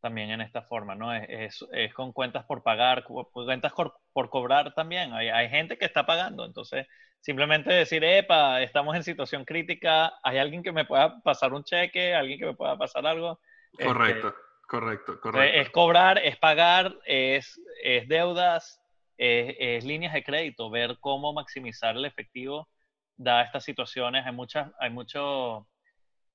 también 0.01 0.31
en 0.31 0.41
esta 0.41 0.63
forma, 0.63 0.95
¿no? 0.95 1.13
Es, 1.13 1.63
es, 1.71 1.93
con 1.93 2.11
cuentas 2.11 2.43
por 2.45 2.63
pagar, 2.63 3.05
cuentas 3.05 3.71
por, 3.71 4.29
cobrar 4.29 4.73
también. 4.73 5.13
Hay, 5.13 5.29
hay, 5.29 5.49
gente 5.49 5.77
que 5.77 5.85
está 5.85 6.05
pagando, 6.05 6.45
entonces 6.45 6.87
simplemente 7.21 7.71
decir, 7.71 8.03
epa, 8.03 8.61
estamos 8.61 8.95
en 8.95 9.03
situación 9.03 9.45
crítica, 9.45 10.13
hay 10.23 10.39
alguien 10.39 10.63
que 10.63 10.71
me 10.71 10.85
pueda 10.85 11.21
pasar 11.21 11.53
un 11.53 11.63
cheque, 11.63 12.15
alguien 12.15 12.39
que 12.39 12.47
me 12.47 12.55
pueda 12.55 12.77
pasar 12.77 13.05
algo. 13.05 13.39
Correcto, 13.81 14.29
este, 14.29 14.39
correcto, 14.67 15.21
correcto. 15.21 15.59
Es 15.59 15.69
cobrar, 15.69 16.17
es 16.17 16.35
pagar, 16.37 16.97
es, 17.05 17.61
es 17.83 18.07
deudas, 18.07 18.81
es, 19.17 19.55
es, 19.59 19.85
líneas 19.85 20.13
de 20.13 20.23
crédito, 20.23 20.69
ver 20.71 20.97
cómo 20.99 21.31
maximizar 21.31 21.95
el 21.95 22.05
efectivo 22.05 22.67
da 23.15 23.43
estas 23.43 23.63
situaciones. 23.63 24.25
Hay 24.25 24.33
muchas, 24.33 24.71
hay 24.79 24.89
mucho 24.89 25.67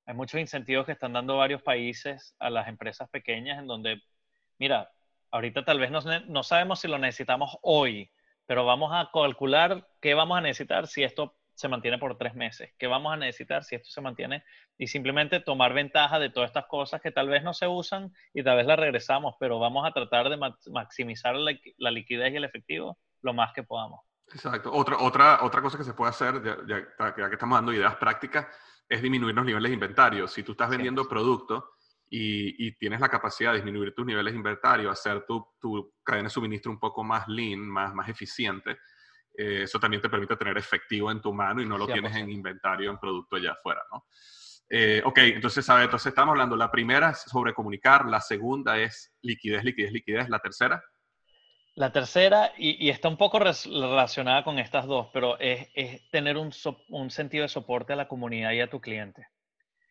hay 0.07 0.15
muchos 0.15 0.41
incentivos 0.41 0.87
que 0.87 0.93
están 0.93 1.13
dando 1.13 1.37
varios 1.37 1.63
países 1.63 2.35
a 2.39 2.49
las 2.49 2.69
empresas 2.69 3.09
pequeñas 3.11 3.59
en 3.59 3.67
donde, 3.67 4.01
mira, 4.59 4.91
ahorita 5.33 5.65
tal 5.65 5.81
vez 5.81 5.91
no, 5.91 6.01
no 6.01 6.43
sabemos 6.43 6.81
si 6.81 6.89
lo 6.89 6.99
necesitamos 6.99 7.59
hoy, 7.63 8.11
pero 8.47 8.65
vamos 8.65 8.93
a 8.95 9.11
calcular 9.13 9.89
qué 10.01 10.15
vamos 10.15 10.39
a 10.39 10.41
necesitar 10.41 10.87
si 10.87 11.03
esto 11.03 11.37
se 11.57 11.69
mantiene 11.69 11.99
por 11.99 12.17
tres 12.19 12.35
meses, 12.35 12.73
qué 12.79 12.87
vamos 12.87 13.13
a 13.13 13.17
necesitar 13.17 13.65
si 13.65 13.75
esto 13.77 13.91
se 13.91 14.01
mantiene 14.03 14.45
y 14.77 14.87
simplemente 14.87 15.41
tomar 15.41 15.73
ventaja 15.73 16.19
de 16.19 16.29
todas 16.29 16.51
estas 16.51 16.67
cosas 16.67 17.01
que 17.01 17.11
tal 17.11 17.29
vez 17.29 17.43
no 17.43 17.55
se 17.55 17.67
usan 17.67 18.13
y 18.35 18.45
tal 18.45 18.59
vez 18.59 18.67
las 18.67 18.79
regresamos, 18.79 19.35
pero 19.41 19.59
vamos 19.59 19.87
a 19.89 19.93
tratar 19.93 20.29
de 20.29 20.37
maximizar 20.71 21.35
la, 21.35 21.91
liquidez 21.91 22.33
y 22.33 22.37
el 22.37 22.45
efectivo 22.45 22.99
lo 23.23 23.33
más 23.33 23.53
que 23.55 23.63
podamos. 23.63 24.03
Exacto. 24.29 24.71
Otra, 24.73 24.99
otra, 24.99 25.39
otra 25.43 25.63
cosa 25.63 25.79
que 25.79 25.85
se 25.85 25.95
puede 25.95 26.11
hacer, 26.11 26.43
ya, 26.67 27.15
que 27.15 27.35
estamos 27.35 27.57
dando 27.57 27.73
ideas 27.73 27.97
prácticas, 27.97 28.47
es 28.89 29.03
disminuir 29.03 29.35
los 29.35 29.45
niveles 29.45 29.71
de 29.71 29.75
inventario. 29.75 30.29
Si 30.29 30.43
tú 30.43 30.53
estás 30.53 30.71
vendiendo 30.71 31.09
producto 31.09 31.73
y, 32.09 32.73
tienes 32.77 33.01
la 33.01 33.09
capacidad 33.09 33.53
de 33.53 33.59
disminuir 33.59 33.95
tus 33.95 34.07
niveles 34.07 34.33
de 34.33 34.39
inventario, 34.39 34.91
hacer 34.91 35.25
tu, 35.27 35.47
tu 35.61 35.95
cadena 36.05 36.29
de 36.29 36.31
suministro 36.31 36.71
un 36.71 36.79
poco 36.79 37.03
más 37.03 37.27
lean, 37.29 37.61
más, 37.61 37.95
más 37.95 38.09
eficiente, 38.09 38.79
eh, 39.37 39.63
eso 39.65 39.79
también 39.79 40.01
te 40.01 40.09
permite 40.09 40.37
tener 40.37 40.57
efectivo 40.57 41.11
en 41.11 41.21
tu 41.21 41.33
mano 41.33 41.61
y 41.61 41.67
no 41.67 41.77
lo 41.77 41.87
tienes 41.87 42.15
en 42.17 42.31
inventario, 42.31 42.91
en 42.91 42.99
producto 42.99 43.37
allá 43.37 43.53
afuera, 43.53 43.83
¿no? 43.93 44.07
Eh, 44.69 45.01
ok, 45.05 45.19
entonces, 45.19 45.65
¿sabe? 45.65 45.85
Entonces 45.85 46.07
estamos 46.07 46.33
hablando, 46.33 46.57
la 46.57 46.71
primera 46.71 47.11
es 47.11 47.21
sobre 47.21 47.55
comunicar, 47.55 48.07
la 48.07 48.21
segunda 48.21 48.79
es 48.79 49.15
liquidez, 49.23 49.63
liquidez, 49.63 49.93
liquidez, 49.93 50.29
la 50.29 50.39
tercera. 50.41 50.83
La 51.77 51.93
tercera, 51.93 52.55
y, 52.57 52.89
está 52.89 53.09
un 53.09 53.19
poco 53.19 53.39
relacionada 53.39 54.43
con 54.45 54.59
estas 54.59 54.87
dos, 54.87 55.09
pero 55.13 55.39
es, 55.39 55.69
tener 56.11 56.39
un, 56.39 56.51
un, 56.89 57.11
sentido 57.11 57.43
de 57.43 57.49
soporte 57.49 57.93
a 57.93 57.97
la 57.97 58.09
comunidad 58.09 58.53
y 58.53 58.63
a 58.63 58.71
tu 58.71 58.81
cliente. 58.81 59.29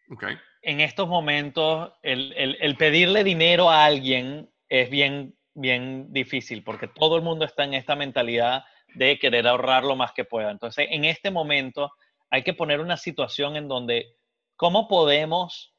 Okay. 0.09 0.35
En 0.63 0.81
estos 0.81 1.07
momentos, 1.07 1.93
el, 2.01 2.33
el, 2.33 2.57
el, 2.59 2.75
pedirle 2.75 3.23
dinero 3.23 3.69
a 3.69 3.85
alguien 3.85 4.49
es 4.67 4.89
bien, 4.89 5.35
bien 5.53 6.11
difícil, 6.11 6.63
porque 6.63 6.87
todo 6.87 7.17
el 7.17 7.21
mundo 7.21 7.45
está 7.45 7.65
en 7.65 7.75
esta 7.75 7.95
mentalidad 7.95 8.63
de 8.95 9.19
querer 9.19 9.47
ahorrar 9.47 9.83
lo 9.83 9.95
más 9.95 10.11
que 10.11 10.25
pueda. 10.25 10.49
Entonces, 10.49 10.87
en 10.89 11.05
este 11.05 11.29
momento 11.29 11.91
hay 12.31 12.41
que 12.41 12.55
poner 12.55 12.79
una 12.79 12.97
situación 12.97 13.57
en 13.57 13.67
donde, 13.67 14.15
¿cómo 14.55 14.87
podemos 14.87 15.75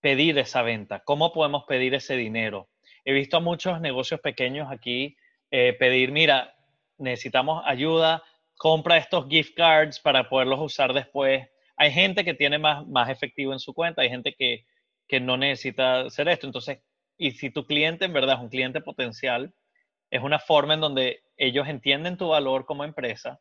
pedir 0.00 0.38
esa 0.38 0.62
venta? 0.62 1.00
¿Cómo 1.00 1.32
podemos 1.32 1.64
pedir 1.64 1.94
ese 1.94 2.16
dinero? 2.16 2.68
He 3.04 3.12
visto 3.12 3.38
a 3.38 3.40
muchos 3.40 3.80
negocios 3.80 4.20
pequeños 4.20 4.70
aquí 4.70 5.16
eh, 5.52 5.74
pedir, 5.74 6.10
mira, 6.10 6.56
necesitamos 6.96 7.62
ayuda, 7.66 8.22
compra 8.56 8.96
estos 8.96 9.28
gift 9.28 9.54
cards 9.54 10.00
para 10.00 10.28
poderlos 10.28 10.60
usar 10.60 10.94
después. 10.94 11.46
Hay 11.76 11.92
gente 11.92 12.24
que 12.24 12.32
tiene 12.32 12.58
más, 12.58 12.86
más 12.88 13.10
efectivo 13.10 13.52
en 13.52 13.58
su 13.58 13.74
cuenta, 13.74 14.00
hay 14.00 14.08
gente 14.08 14.34
que, 14.34 14.64
que 15.06 15.20
no 15.20 15.36
necesita 15.36 16.00
hacer 16.00 16.28
esto. 16.28 16.46
Entonces, 16.46 16.80
y 17.18 17.32
si 17.32 17.50
tu 17.50 17.66
cliente 17.66 18.06
en 18.06 18.14
verdad 18.14 18.36
es 18.36 18.40
un 18.40 18.48
cliente 18.48 18.80
potencial, 18.80 19.54
es 20.10 20.22
una 20.22 20.38
forma 20.38 20.74
en 20.74 20.80
donde 20.80 21.22
ellos 21.36 21.68
entienden 21.68 22.16
tu 22.16 22.28
valor 22.28 22.64
como 22.64 22.84
empresa 22.84 23.38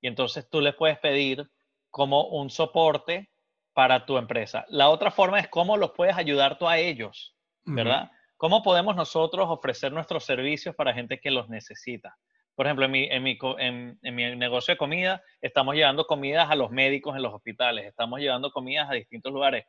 y 0.00 0.06
entonces 0.06 0.48
tú 0.48 0.62
les 0.62 0.74
puedes 0.74 0.98
pedir 0.98 1.50
como 1.90 2.28
un 2.28 2.48
soporte 2.48 3.30
para 3.74 4.06
tu 4.06 4.16
empresa. 4.16 4.64
La 4.68 4.88
otra 4.88 5.10
forma 5.10 5.40
es 5.40 5.48
cómo 5.48 5.76
los 5.76 5.90
puedes 5.92 6.16
ayudar 6.16 6.58
tú 6.58 6.66
a 6.68 6.78
ellos, 6.78 7.36
¿verdad? 7.64 8.10
¿Cómo 8.40 8.62
podemos 8.62 8.96
nosotros 8.96 9.48
ofrecer 9.50 9.92
nuestros 9.92 10.24
servicios 10.24 10.74
para 10.74 10.94
gente 10.94 11.20
que 11.20 11.30
los 11.30 11.50
necesita? 11.50 12.16
Por 12.54 12.64
ejemplo, 12.64 12.86
en 12.86 13.22
mi, 13.22 14.36
negocio 14.36 14.72
de 14.72 14.78
comida, 14.78 15.22
estamos 15.42 15.74
llevando 15.74 16.06
comidas 16.06 16.50
a 16.50 16.54
los 16.54 16.70
médicos 16.70 17.14
en 17.14 17.22
los 17.22 17.34
hospitales, 17.34 17.84
estamos 17.84 18.18
llevando 18.18 18.50
comidas 18.50 18.88
a 18.88 18.94
distintos 18.94 19.30
lugares. 19.30 19.66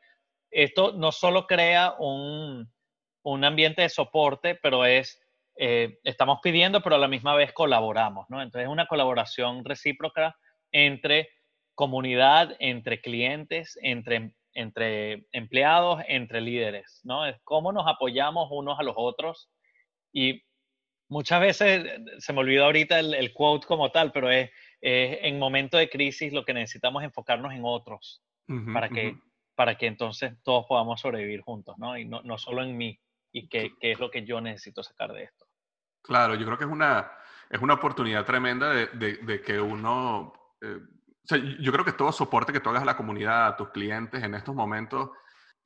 Esto 0.50 0.94
no 0.94 1.12
solo 1.12 1.48
crea 1.48 1.96
un, 2.00 2.72
un 3.24 3.44
ambiente 3.44 3.82
de 3.82 3.90
soporte, 3.90 4.56
pero 4.56 4.86
es 4.86 5.22
eh, 5.58 6.00
estamos 6.06 6.40
pidiendo, 6.42 6.82
pero 6.82 6.96
a 6.96 7.00
la 7.00 7.10
misma 7.10 7.36
vez 7.36 7.52
colaboramos, 7.52 8.26
¿no? 8.30 8.42
Entonces 8.42 8.68
es 8.68 8.72
una 8.72 8.88
colaboración 8.88 9.66
recíproca 9.66 10.34
entre 10.72 11.28
comunidad, 11.76 12.56
entre 12.60 13.02
clientes, 13.02 13.78
entre, 13.82 14.34
entre 14.54 15.26
empleados, 15.32 16.02
entre 16.08 16.42
líderes, 16.42 17.02
¿no? 17.04 17.26
Es 17.26 17.38
cómo 17.44 17.72
nos 17.72 17.88
apoyamos 17.88 18.50
unos 18.52 18.80
a 18.80 18.84
los 18.84 18.96
otros 18.98 19.50
y 20.14 20.44
muchas 21.08 21.42
veces, 21.42 21.90
se 22.20 22.34
me 22.34 22.40
olvidó 22.40 22.66
ahorita 22.66 23.00
el, 23.00 23.34
quote 23.34 23.68
como 23.68 23.92
tal, 23.92 24.12
pero 24.12 24.32
es, 24.32 24.50
en 24.82 25.38
momento 25.40 25.78
de 25.78 25.90
crisis 25.90 26.34
lo 26.34 26.46
que 26.46 26.54
necesitamos 26.54 27.04
es 27.04 27.08
enfocarnos 27.08 27.54
en 27.54 27.62
otros 27.64 28.24
para, 28.74 28.90
que, 28.90 29.18
para 29.56 29.78
que 29.78 29.88
entonces 29.88 30.34
todos 30.44 30.66
podamos 30.68 31.02
sobrevivir 31.02 31.42
juntos, 31.42 31.78
¿no? 31.78 31.98
Y 31.98 32.06
no, 32.06 32.22
no 32.24 32.38
solo 32.38 32.64
en 32.64 32.78
mí 32.78 33.00
y 33.32 33.48
qué, 33.48 33.72
qué, 33.80 33.92
es 33.92 34.00
lo 34.00 34.10
que 34.10 34.26
yo 34.26 34.42
necesito 34.42 34.84
sacar 34.84 35.14
de 35.14 35.24
esto. 35.24 35.46
Claro, 36.02 36.36
yo 36.36 36.46
creo 36.46 36.58
que 36.58 36.66
es 36.66 36.70
una, 36.70 37.12
es 37.50 37.62
una 37.62 37.76
oportunidad 37.76 38.26
tremenda 38.26 38.72
de, 38.72 38.88
de, 38.88 39.42
que 39.42 39.60
uno... 39.60 40.34
Eh, 40.62 40.80
o 41.24 41.28
sea, 41.28 41.38
yo 41.38 41.72
creo 41.72 41.86
que 41.86 41.94
todo 41.94 42.12
soporte 42.12 42.52
que 42.52 42.60
tú 42.60 42.70
hagas 42.70 42.84
a 42.84 42.86
la 42.86 42.98
comunidad, 42.98 43.48
a 43.48 43.56
tus 43.56 43.70
clientes 43.70 44.24
en 44.24 44.36
estos 44.36 44.56
momentos, 44.56 45.10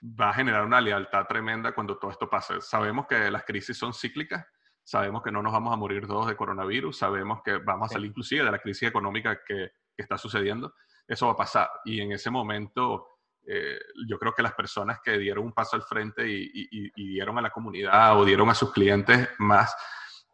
va 0.03 0.29
a 0.29 0.33
generar 0.33 0.65
una 0.65 0.81
lealtad 0.81 1.25
tremenda 1.27 1.73
cuando 1.73 1.97
todo 1.97 2.11
esto 2.11 2.29
pase. 2.29 2.61
Sabemos 2.61 3.07
que 3.07 3.31
las 3.31 3.43
crisis 3.43 3.77
son 3.77 3.93
cíclicas, 3.93 4.45
sabemos 4.83 5.23
que 5.23 5.31
no 5.31 5.41
nos 5.41 5.53
vamos 5.53 5.73
a 5.73 5.77
morir 5.77 6.05
todos 6.05 6.27
de 6.27 6.35
coronavirus, 6.35 6.97
sabemos 6.97 7.41
que 7.43 7.57
vamos 7.57 7.89
a 7.89 7.93
salir 7.93 8.09
inclusive 8.09 8.43
de 8.43 8.51
la 8.51 8.59
crisis 8.59 8.89
económica 8.89 9.39
que, 9.47 9.71
que 9.95 10.03
está 10.03 10.17
sucediendo. 10.17 10.73
Eso 11.07 11.27
va 11.27 11.33
a 11.33 11.37
pasar. 11.37 11.69
Y 11.85 12.01
en 12.01 12.11
ese 12.11 12.29
momento 12.29 13.15
eh, 13.47 13.79
yo 14.07 14.17
creo 14.17 14.33
que 14.33 14.41
las 14.41 14.53
personas 14.53 14.99
que 15.03 15.17
dieron 15.17 15.45
un 15.45 15.53
paso 15.53 15.75
al 15.75 15.83
frente 15.83 16.27
y, 16.27 16.91
dieron 16.95 17.37
a 17.37 17.41
la 17.41 17.51
comunidad 17.51 18.19
o 18.19 18.25
dieron 18.25 18.49
a 18.49 18.55
sus 18.55 18.71
clientes 18.71 19.29
más, 19.37 19.75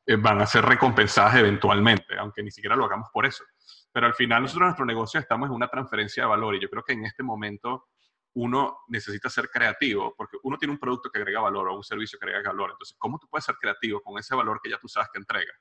eh, 0.06 0.16
van 0.16 0.42
a 0.42 0.46
ser 0.46 0.64
recompensadas 0.64 1.36
eventualmente, 1.36 2.18
aunque 2.18 2.42
ni 2.42 2.52
siquiera 2.52 2.76
lo 2.76 2.86
hagamos 2.86 3.10
por 3.12 3.26
eso. 3.26 3.44
Pero 3.92 4.08
al 4.08 4.14
final 4.14 4.44
nosotros 4.44 4.64
en 4.64 4.68
nuestro 4.68 4.86
negocio 4.86 5.20
estamos 5.20 5.50
en 5.50 5.56
una 5.56 5.68
transferencia 5.68 6.24
de 6.24 6.30
valor 6.30 6.56
y 6.56 6.62
yo 6.62 6.70
creo 6.70 6.84
que 6.84 6.94
en 6.94 7.06
este 7.06 7.24
momento 7.24 7.88
uno 8.34 8.80
necesita 8.88 9.30
ser 9.30 9.50
creativo 9.50 10.14
porque 10.16 10.38
uno 10.44 10.58
tiene 10.58 10.74
un 10.74 10.80
producto 10.80 11.10
que 11.10 11.20
agrega 11.20 11.42
valor 11.42 11.70
o 11.70 11.76
un 11.76 11.84
servicio 11.84 12.18
que 12.18 12.26
agrega 12.26 12.50
valor. 12.50 12.72
Entonces, 12.72 12.96
¿cómo 12.98 13.20
tú 13.20 13.28
puedes 13.30 13.46
ser 13.46 13.56
creativo 13.56 14.02
con 14.02 14.18
ese 14.18 14.36
valor 14.36 14.60
que 14.64 14.70
ya 14.70 14.78
tú 14.78 14.88
sabes 14.88 15.10
que 15.12 15.20
entrega? 15.20 15.52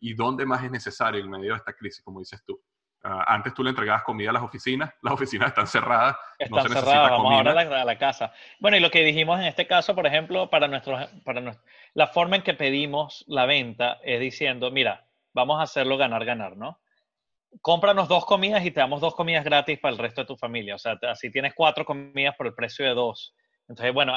¿Y 0.00 0.14
dónde 0.14 0.44
más 0.44 0.62
es 0.62 0.70
necesario 0.70 1.20
en 1.20 1.30
medio 1.30 1.52
de 1.52 1.56
esta 1.56 1.72
crisis, 1.72 2.02
como 2.02 2.20
dices 2.20 2.42
tú? 2.44 2.60
Ah, 3.02 3.24
antes 3.28 3.54
tú 3.54 3.62
le 3.62 3.70
entregabas 3.70 4.02
comida 4.02 4.30
a 4.30 4.32
las 4.32 4.42
oficinas, 4.42 4.92
las 5.02 5.14
oficinas 5.14 5.48
están 5.48 5.66
cerradas. 5.66 6.16
Están 6.38 6.68
cerradas, 6.68 7.10
vamos 7.10 7.32
ahora 7.32 7.52
a 7.60 7.84
la, 7.84 7.98
casa. 7.98 8.32
Bueno, 8.58 8.76
y 8.76 8.80
lo 8.80 8.90
que 8.90 9.04
dijimos 9.04 9.38
en 9.38 9.46
este 9.46 9.66
caso, 9.66 9.94
por 9.94 10.06
ejemplo, 10.06 10.50
para, 10.50 10.66
nuestros, 10.66 11.08
para 11.24 11.56
la 11.94 12.06
forma 12.08 12.36
en 12.36 12.42
que 12.42 12.54
pedimos 12.54 13.24
la 13.28 13.46
venta 13.46 13.98
es 14.02 14.20
diciendo, 14.20 14.70
mira, 14.72 15.06
vamos 15.32 15.60
a 15.60 15.62
hacerlo 15.62 15.96
ganar, 15.96 16.24
ganar, 16.24 16.56
¿no? 16.56 16.80
Cómpranos 17.60 18.08
dos 18.08 18.24
comidas 18.24 18.64
y 18.64 18.70
te 18.70 18.80
damos 18.80 19.00
dos 19.00 19.14
comidas 19.14 19.44
gratis 19.44 19.78
para 19.78 19.92
el 19.92 19.98
resto 19.98 20.22
de 20.22 20.26
tu 20.26 20.36
familia. 20.36 20.74
O 20.74 20.78
sea, 20.78 20.98
así 21.08 21.30
tienes 21.30 21.54
cuatro 21.54 21.84
comidas 21.84 22.36
por 22.36 22.46
el 22.46 22.54
precio 22.54 22.84
de 22.84 22.94
dos. 22.94 23.34
Entonces, 23.68 23.92
bueno, 23.92 24.14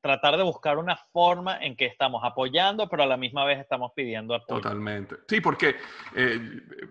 tratar 0.00 0.36
de 0.36 0.42
buscar 0.42 0.78
una 0.78 0.96
forma 1.12 1.58
en 1.58 1.76
que 1.76 1.86
estamos 1.86 2.22
apoyando, 2.24 2.88
pero 2.88 3.02
a 3.02 3.06
la 3.06 3.16
misma 3.16 3.44
vez 3.44 3.58
estamos 3.58 3.92
pidiendo 3.94 4.34
apoyo. 4.34 4.60
Totalmente. 4.60 5.16
Sí, 5.28 5.40
porque 5.40 5.76
eh, 6.14 6.40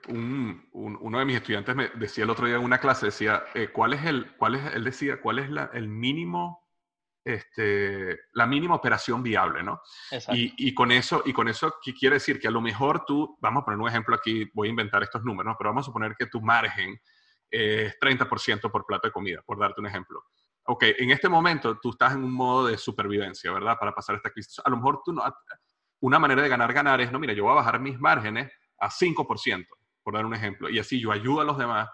uno 0.10 1.20
de 1.20 1.26
mis 1.26 1.38
estudiantes 1.38 1.76
me 1.76 1.90
decía 1.96 2.24
el 2.24 2.30
otro 2.30 2.48
día 2.48 2.56
en 2.56 2.64
una 2.64 2.80
clase, 2.80 3.08
decía, 3.08 3.44
eh, 3.54 3.70
¿cuál 3.72 3.94
es 3.94 4.06
el, 4.06 4.36
cuál 4.38 4.56
es, 4.56 4.76
él 4.76 4.84
decía, 4.84 5.22
cuál 5.22 5.40
es 5.40 5.50
la, 5.50 5.70
el 5.74 5.88
mínimo, 5.88 6.67
este, 7.36 8.20
la 8.34 8.46
mínima 8.46 8.76
operación 8.76 9.22
viable, 9.24 9.64
¿no? 9.64 9.82
Y, 10.34 10.54
y, 10.70 10.74
con 10.74 10.92
eso, 10.92 11.24
y 11.26 11.34
con 11.34 11.48
eso, 11.48 11.76
¿qué 11.84 11.94
quiere 11.94 12.16
decir? 12.16 12.40
Que 12.40 12.48
a 12.48 12.52
lo 12.52 12.62
mejor 12.62 13.06
tú, 13.06 13.38
vamos 13.42 13.62
a 13.62 13.66
poner 13.66 13.80
un 13.80 13.90
ejemplo 13.90 14.16
aquí, 14.16 14.50
voy 14.54 14.68
a 14.68 14.72
inventar 14.72 15.04
estos 15.04 15.24
números, 15.24 15.56
pero 15.58 15.70
vamos 15.70 15.84
a 15.84 15.88
suponer 15.88 16.16
que 16.18 16.28
tu 16.28 16.42
margen 16.42 17.00
es 17.50 17.98
30% 18.00 18.72
por 18.72 18.86
plato 18.86 19.08
de 19.08 19.12
comida, 19.12 19.42
por 19.46 19.60
darte 19.60 19.82
un 19.82 19.88
ejemplo 19.88 20.24
ok, 20.68 20.84
en 20.98 21.12
este 21.12 21.30
momento 21.30 21.80
tú 21.80 21.92
estás 21.92 22.14
en 22.14 22.24
un 22.24 22.32
modo 22.32 22.68
de 22.68 22.78
supervivencia, 22.78 23.52
¿verdad? 23.52 23.78
Para 23.80 23.94
pasar 23.94 24.16
esta 24.16 24.30
crisis. 24.30 24.60
A 24.64 24.70
lo 24.70 24.78
mejor 24.78 25.02
tú 25.04 25.14
no, 25.14 25.24
una 26.02 26.20
manera 26.20 26.42
de 26.42 26.50
ganar, 26.50 26.74
ganar 26.74 27.02
es, 27.02 27.12
no, 27.12 27.20
mira, 27.20 27.34
yo 27.34 27.44
voy 27.44 27.54
a 27.54 27.56
bajar 27.56 27.80
mis 27.80 27.98
márgenes 28.00 28.52
a 28.80 28.90
5%, 28.90 29.66
por 30.04 30.14
dar 30.14 30.26
un 30.26 30.36
ejemplo, 30.36 30.70
y 30.70 30.78
así 30.78 31.00
yo 31.00 31.12
ayudo 31.12 31.42
a 31.42 31.46
los 31.46 31.58
demás, 31.58 31.90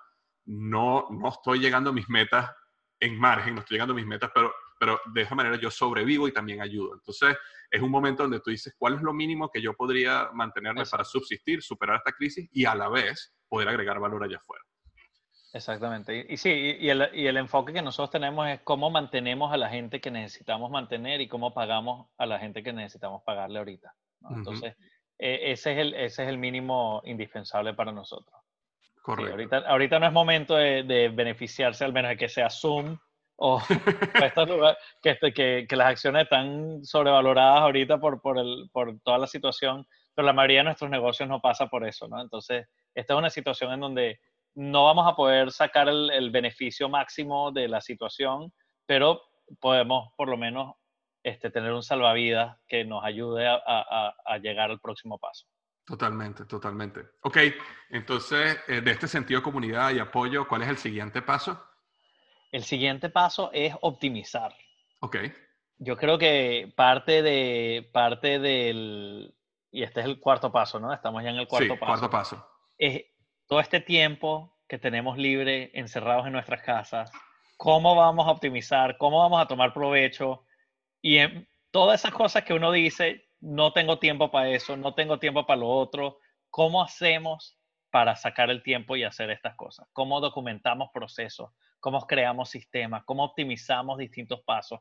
no, 0.46 1.08
no 1.12 1.30
estoy 1.30 1.60
llegando 1.60 1.92
a 1.92 1.94
mis 1.94 2.10
metas 2.10 2.52
en 3.00 3.18
margen, 3.18 3.56
no 3.56 3.62
estoy 3.62 3.76
llegando 3.76 3.94
a 3.94 3.96
mis 3.96 4.06
metas, 4.06 4.32
pero, 4.34 4.54
pero 4.84 5.00
de 5.14 5.22
esa 5.22 5.34
manera 5.34 5.56
yo 5.56 5.72
sobrevivo 5.72 6.28
y 6.28 6.34
también 6.34 6.62
ayudo. 6.62 6.96
Entonces, 6.96 7.38
es 7.72 7.82
un 7.82 7.90
momento 7.90 8.24
donde 8.24 8.42
tú 8.42 8.50
dices, 8.50 8.76
¿cuál 8.78 8.96
es 8.96 9.02
lo 9.02 9.14
mínimo 9.14 9.50
que 9.50 9.62
yo 9.62 9.74
podría 9.76 10.28
mantenerme 10.34 10.84
para 10.92 11.06
subsistir, 11.06 11.64
superar 11.64 12.00
esta 12.00 12.12
crisis 12.12 12.50
y 12.52 12.66
a 12.66 12.76
la 12.76 12.90
vez 12.90 13.34
poder 13.48 13.70
agregar 13.70 13.98
valor 14.02 14.26
allá 14.26 14.36
afuera? 14.36 14.62
Exactamente. 15.54 16.26
Y, 16.28 16.36
sí, 16.36 16.50
y 16.82 16.90
el, 16.90 17.10
y 17.14 17.28
el, 17.28 17.38
enfoque 17.38 17.72
que 17.72 17.82
nosotros 17.82 18.10
tenemos 18.10 18.46
es 18.50 18.60
cómo 18.66 18.90
mantenemos 18.90 19.54
a 19.54 19.58
la 19.58 19.70
gente 19.70 20.02
que 20.02 20.12
necesitamos 20.12 20.70
mantener 20.70 21.22
y 21.22 21.30
cómo 21.30 21.54
pagamos 21.54 22.10
a 22.18 22.26
la 22.26 22.40
gente 22.40 22.62
que 22.62 22.74
necesitamos 22.74 23.24
pagarle 23.26 23.60
ahorita. 23.60 23.96
Entonces, 24.36 24.76
e, 25.18 25.54
ese, 25.54 25.72
es 25.72 25.78
el, 25.78 25.94
ese 25.94 26.24
es 26.24 26.28
el 26.28 26.38
mínimo 26.38 27.02
indispensable 27.06 27.74
para 27.74 27.94
nosotros. 27.94 28.38
Correcto. 29.02 29.32
ahorita, 29.32 29.58
ahorita 29.60 30.00
no 30.00 30.08
es 30.08 30.12
momento 30.12 30.56
de, 30.58 31.10
beneficiarse, 31.16 31.86
al 31.86 31.94
menos 31.94 32.10
de 32.10 32.18
que 32.18 32.28
sea 32.28 32.50
Zoom 32.50 32.98
o 33.36 33.62
que, 35.02 35.10
este, 35.10 35.34
que, 35.34 35.66
que, 35.68 35.76
las 35.76 35.88
acciones 35.88 36.24
están 36.24 36.84
sobrevaloradas 36.84 37.62
ahorita 37.62 38.00
por, 38.00 38.22
por, 38.22 38.38
el, 38.38 38.70
por 38.72 39.00
toda 39.00 39.18
la 39.18 39.28
situación, 39.28 39.88
pero 40.14 40.26
la 40.26 40.34
mayoría 40.34 40.60
de 40.60 40.66
nuestros 40.66 40.90
negocios 40.90 41.28
no 41.28 41.42
pasa 41.42 41.68
por 41.68 41.86
eso, 41.86 42.08
¿no? 42.08 42.22
Entonces, 42.22 42.68
esta 42.94 43.14
es 43.14 43.18
una 43.18 43.30
situación 43.30 43.74
en 43.74 43.80
donde 43.80 44.20
no 44.56 44.86
vamos 44.86 45.12
a 45.12 45.16
poder 45.16 45.52
sacar 45.52 45.88
el, 45.90 46.30
beneficio 46.30 46.90
máximo 46.90 47.52
de 47.52 47.68
la 47.68 47.82
situación, 47.82 48.54
pero 48.86 49.22
podemos 49.60 50.14
por 50.16 50.30
lo 50.30 50.38
menos 50.38 50.76
este, 51.24 51.50
tener 51.50 51.72
un 51.72 51.84
salvavidas 51.84 52.58
que 52.68 52.86
nos 52.86 53.04
ayude 53.04 53.48
a, 53.48 54.38
llegar 54.42 54.70
al 54.70 54.80
próximo 54.80 55.18
paso. 55.18 55.48
Totalmente, 55.86 56.46
totalmente. 56.46 57.02
Ok, 57.22 57.38
entonces, 57.90 58.58
eh, 58.68 58.82
de 58.82 58.92
este 58.92 59.08
sentido 59.08 59.40
de 59.40 59.44
comunidad 59.44 59.92
y 59.92 60.00
apoyo, 60.00 60.48
¿cuál 60.48 60.62
es 60.62 60.70
el 60.70 60.78
siguiente 60.78 61.22
paso? 61.22 61.62
El 62.54 62.64
siguiente 62.64 63.10
paso 63.10 63.50
es 63.52 63.74
optimizar. 63.82 64.54
Ok. 65.00 65.18
Yo 65.80 65.98
creo 65.98 66.20
que 66.20 66.72
parte 66.78 67.24
de, 67.24 67.90
parte 67.92 68.38
del, 68.38 69.34
y 69.72 69.82
este 69.82 70.02
es 70.02 70.06
el 70.06 70.20
cuarto 70.20 70.52
paso, 70.52 70.80
¿no? 70.80 70.94
Estamos 70.94 71.24
ya 71.24 71.32
en 71.32 71.38
el 71.38 71.48
cuarto 71.48 71.74
sí, 71.74 71.80
paso. 71.80 71.92
cuarto 71.92 72.10
paso. 72.12 72.48
Es 72.78 73.06
todo 73.48 73.60
este 73.60 73.82
tiempo 73.82 74.56
que 74.68 74.78
tenemos 74.78 75.18
libre, 75.18 75.72
encerrados 75.74 76.28
en 76.28 76.34
nuestras 76.34 76.62
casas, 76.62 77.12
cómo 77.58 77.96
vamos 77.96 78.28
a 78.28 78.32
optimizar, 78.32 79.00
cómo 79.00 79.18
vamos 79.18 79.42
a 79.42 79.48
tomar 79.48 79.74
provecho 79.74 80.46
y 81.02 81.18
en 81.18 81.50
todas 81.72 82.02
esas 82.02 82.14
cosas 82.14 82.44
que 82.44 82.54
uno 82.54 82.72
dice, 82.72 83.30
no 83.42 83.74
tengo 83.74 83.98
tiempo 83.98 84.30
para 84.30 84.50
eso, 84.50 84.78
no 84.78 84.94
tengo 84.94 85.18
tiempo 85.18 85.48
para 85.48 85.62
lo 85.62 85.70
otro. 85.70 86.20
¿Cómo 86.52 86.84
hacemos 86.84 87.58
para 87.90 88.16
sacar 88.16 88.52
el 88.52 88.62
tiempo 88.62 88.96
y 88.96 89.04
hacer 89.04 89.32
estas 89.32 89.56
cosas? 89.56 89.88
¿Cómo 89.92 90.22
documentamos 90.22 90.90
procesos? 90.94 91.50
¿Cómo 91.84 92.08
creamos 92.08 92.50
sistemas? 92.50 93.04
¿Cómo 93.04 93.26
optimizamos 93.26 93.98
distintos 93.98 94.42
pasos? 94.46 94.80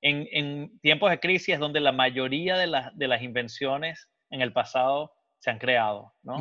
En, 0.00 0.78
tiempos 0.80 1.10
de 1.10 1.18
crisis 1.18 1.54
es 1.54 1.58
donde 1.58 1.80
la 1.80 1.90
mayoría 1.90 2.56
de, 2.56 2.66
las 2.68 3.22
invenciones 3.22 4.08
en 4.30 4.40
el 4.40 4.52
pasado 4.52 5.12
se 5.38 5.50
han 5.50 5.58
creado, 5.58 6.14
¿no? 6.22 6.38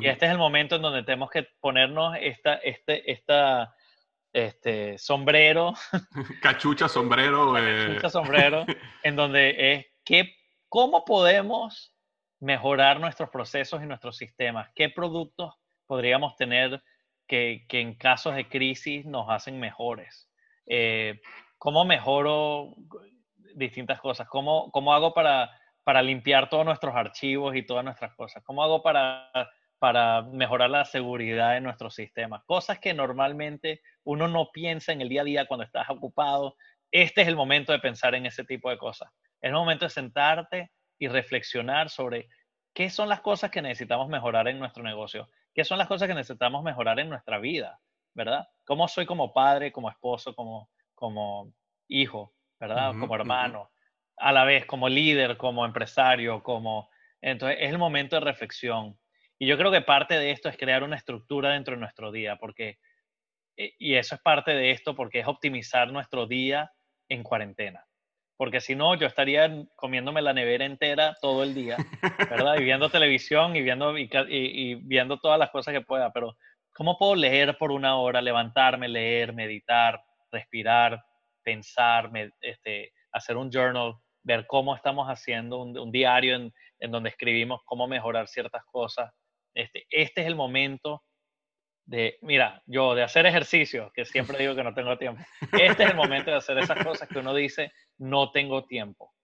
Y 0.00 0.08
este 0.08 0.26
es 0.26 0.32
el 0.32 0.38
momento 0.38 0.76
en 0.76 0.82
donde 0.82 1.04
tenemos 1.04 1.30
que 1.30 1.48
ponernos 1.60 2.16
esta, 2.20 2.56
este, 2.56 3.10
esta, 3.10 3.74
este 4.32 4.98
sombrero. 4.98 5.72
Cachucha, 6.42 6.88
sombrero. 6.88 7.56
Eh. 7.56 7.86
Cachucha, 7.86 8.10
sombrero, 8.10 8.66
en 9.04 9.16
donde 9.16 9.72
es 9.72 9.86
qué 10.04 10.36
¿Cómo 10.68 11.04
podemos 11.06 11.94
mejorar 12.40 13.00
nuestros 13.00 13.30
procesos 13.30 13.82
y 13.82 13.86
nuestros 13.86 14.16
sistemas? 14.16 14.68
¿Qué 14.74 14.90
productos 14.90 15.54
podríamos 15.86 16.34
tener 16.36 16.82
que, 17.26 17.66
en 17.70 17.94
casos 17.94 18.34
de 18.34 18.48
crisis 18.48 19.04
nos 19.06 19.28
hacen 19.28 19.58
mejores? 19.60 20.30
Eh, 20.66 21.20
¿Cómo 21.58 21.84
mejoro 21.84 22.74
distintas 23.54 24.00
cosas? 24.00 24.28
¿Cómo, 24.28 24.70
cómo 24.70 24.92
hago 24.92 25.14
para, 25.14 25.50
para 25.84 26.02
limpiar 26.02 26.48
todos 26.48 26.64
nuestros 26.64 26.94
archivos 26.94 27.56
y 27.56 27.62
todas 27.62 27.84
nuestras 27.84 28.14
cosas? 28.14 28.42
¿Cómo 28.44 28.62
hago 28.62 28.82
para, 28.82 29.30
para 29.78 30.22
mejorar 30.22 30.70
la 30.70 30.84
seguridad 30.84 31.54
de 31.54 31.60
nuestros 31.60 31.94
sistemas? 31.94 32.42
Cosas 32.44 32.78
que 32.78 32.94
normalmente 32.94 33.80
uno 34.04 34.28
no 34.28 34.50
piensa 34.52 34.92
en 34.92 35.00
el 35.00 35.08
día 35.08 35.22
a 35.22 35.24
día 35.24 35.46
cuando 35.46 35.64
estás 35.64 35.88
ocupado. 35.90 36.56
Este 36.90 37.22
es 37.22 37.28
el 37.28 37.36
momento 37.36 37.72
de 37.72 37.78
pensar 37.78 38.14
en 38.14 38.26
ese 38.26 38.44
tipo 38.44 38.70
de 38.70 38.78
cosas. 38.78 39.10
Es 39.40 39.48
el 39.48 39.54
momento 39.54 39.84
de 39.84 39.90
sentarte 39.90 40.72
y 40.98 41.08
reflexionar 41.08 41.90
sobre 41.90 42.28
qué 42.74 42.90
son 42.90 43.08
las 43.08 43.20
cosas 43.20 43.50
que 43.50 43.62
necesitamos 43.62 44.08
mejorar 44.08 44.48
en 44.48 44.58
nuestro 44.58 44.82
negocio, 44.82 45.28
qué 45.56 45.64
son 45.64 45.78
las 45.78 45.88
cosas 45.88 46.06
que 46.06 46.14
necesitamos 46.14 46.62
mejorar 46.62 47.00
en 47.00 47.08
nuestra 47.08 47.38
vida, 47.38 47.80
¿verdad? 48.14 48.46
¿Cómo 48.66 48.86
soy 48.88 49.06
como 49.06 49.32
padre, 49.32 49.72
como 49.72 49.88
esposo, 49.88 50.34
como, 50.34 50.70
como 50.94 51.50
hijo, 51.88 52.34
¿verdad? 52.60 52.92
como 53.00 53.14
hermano, 53.16 53.70
a 54.18 54.32
la 54.32 54.44
vez 54.44 54.66
como 54.66 54.88
líder, 54.88 55.38
como 55.38 55.64
empresario, 55.64 56.42
como... 56.42 56.90
Entonces 57.22 57.56
es 57.60 57.70
el 57.70 57.78
momento 57.78 58.16
de 58.16 58.20
reflexión. 58.20 58.98
Y 59.38 59.46
yo 59.46 59.56
creo 59.56 59.72
que 59.72 59.80
parte 59.80 60.18
de 60.18 60.30
esto 60.30 60.50
es 60.50 60.58
crear 60.58 60.82
una 60.82 60.96
estructura 60.96 61.52
dentro 61.52 61.74
de 61.74 61.80
nuestro 61.80 62.12
día, 62.12 62.36
porque, 62.36 62.78
eh, 63.56 63.72
y 63.78 63.94
eso 63.94 64.14
es 64.14 64.20
parte 64.20 64.52
de 64.52 64.72
esto, 64.72 64.94
porque 64.94 65.20
es 65.20 65.26
optimizar 65.26 65.90
nuestro 65.90 66.26
día 66.26 66.70
en 67.08 67.22
cuarentena 67.22 67.82
porque 68.36 68.60
si 68.60 68.74
no, 68.74 68.94
yo 68.94 69.06
estaría 69.06 69.50
comiéndome 69.76 70.20
la 70.20 70.32
nevera 70.32 70.64
entera 70.64 71.16
todo 71.20 71.42
el 71.42 71.54
día, 71.54 71.76
¿verdad? 72.30 72.58
Y 72.58 72.64
viendo 72.64 72.90
televisión 72.90 73.56
y 73.56 73.62
viendo, 73.62 73.96
y, 73.96 74.74
viendo 74.74 75.18
todas 75.18 75.38
las 75.38 75.50
cosas 75.50 75.72
que 75.72 75.80
pueda, 75.80 76.12
pero 76.12 76.36
¿cómo 76.74 76.98
puedo 76.98 77.14
leer 77.14 77.56
por 77.56 77.72
una 77.72 77.96
hora, 77.96 78.20
levantarme, 78.20 78.88
leer, 78.88 79.32
meditar, 79.32 80.02
respirar, 80.30 81.02
pensar, 81.42 82.10
este, 82.40 82.92
hacer 83.12 83.36
un 83.36 83.50
journal, 83.50 83.94
ver 84.22 84.46
cómo 84.46 84.74
estamos 84.76 85.08
haciendo 85.08 85.62
un, 85.62 85.90
diario 85.90 86.36
en, 86.36 86.52
en, 86.80 86.90
donde 86.90 87.10
escribimos 87.10 87.62
cómo 87.64 87.86
mejorar 87.88 88.28
ciertas 88.28 88.64
cosas? 88.66 89.10
Este, 89.54 89.86
este 89.88 90.20
es 90.20 90.26
el 90.26 90.36
momento 90.36 91.02
de, 91.86 92.18
mira, 92.20 92.62
yo 92.66 92.94
de 92.94 93.04
hacer 93.04 93.26
ejercicio, 93.26 93.92
que 93.94 94.04
siempre 94.04 94.38
digo 94.38 94.54
que 94.54 94.64
no 94.64 94.74
tengo 94.74 94.98
tiempo. 94.98 95.22
Este 95.52 95.84
es 95.84 95.90
el 95.90 95.96
momento 95.96 96.30
de 96.30 96.36
hacer 96.36 96.58
esas 96.58 96.84
cosas 96.84 97.08
que 97.08 97.20
uno 97.20 97.32
dice, 97.32 97.72
no 97.98 98.30
tengo 98.32 98.64
tiempo. 98.66 99.14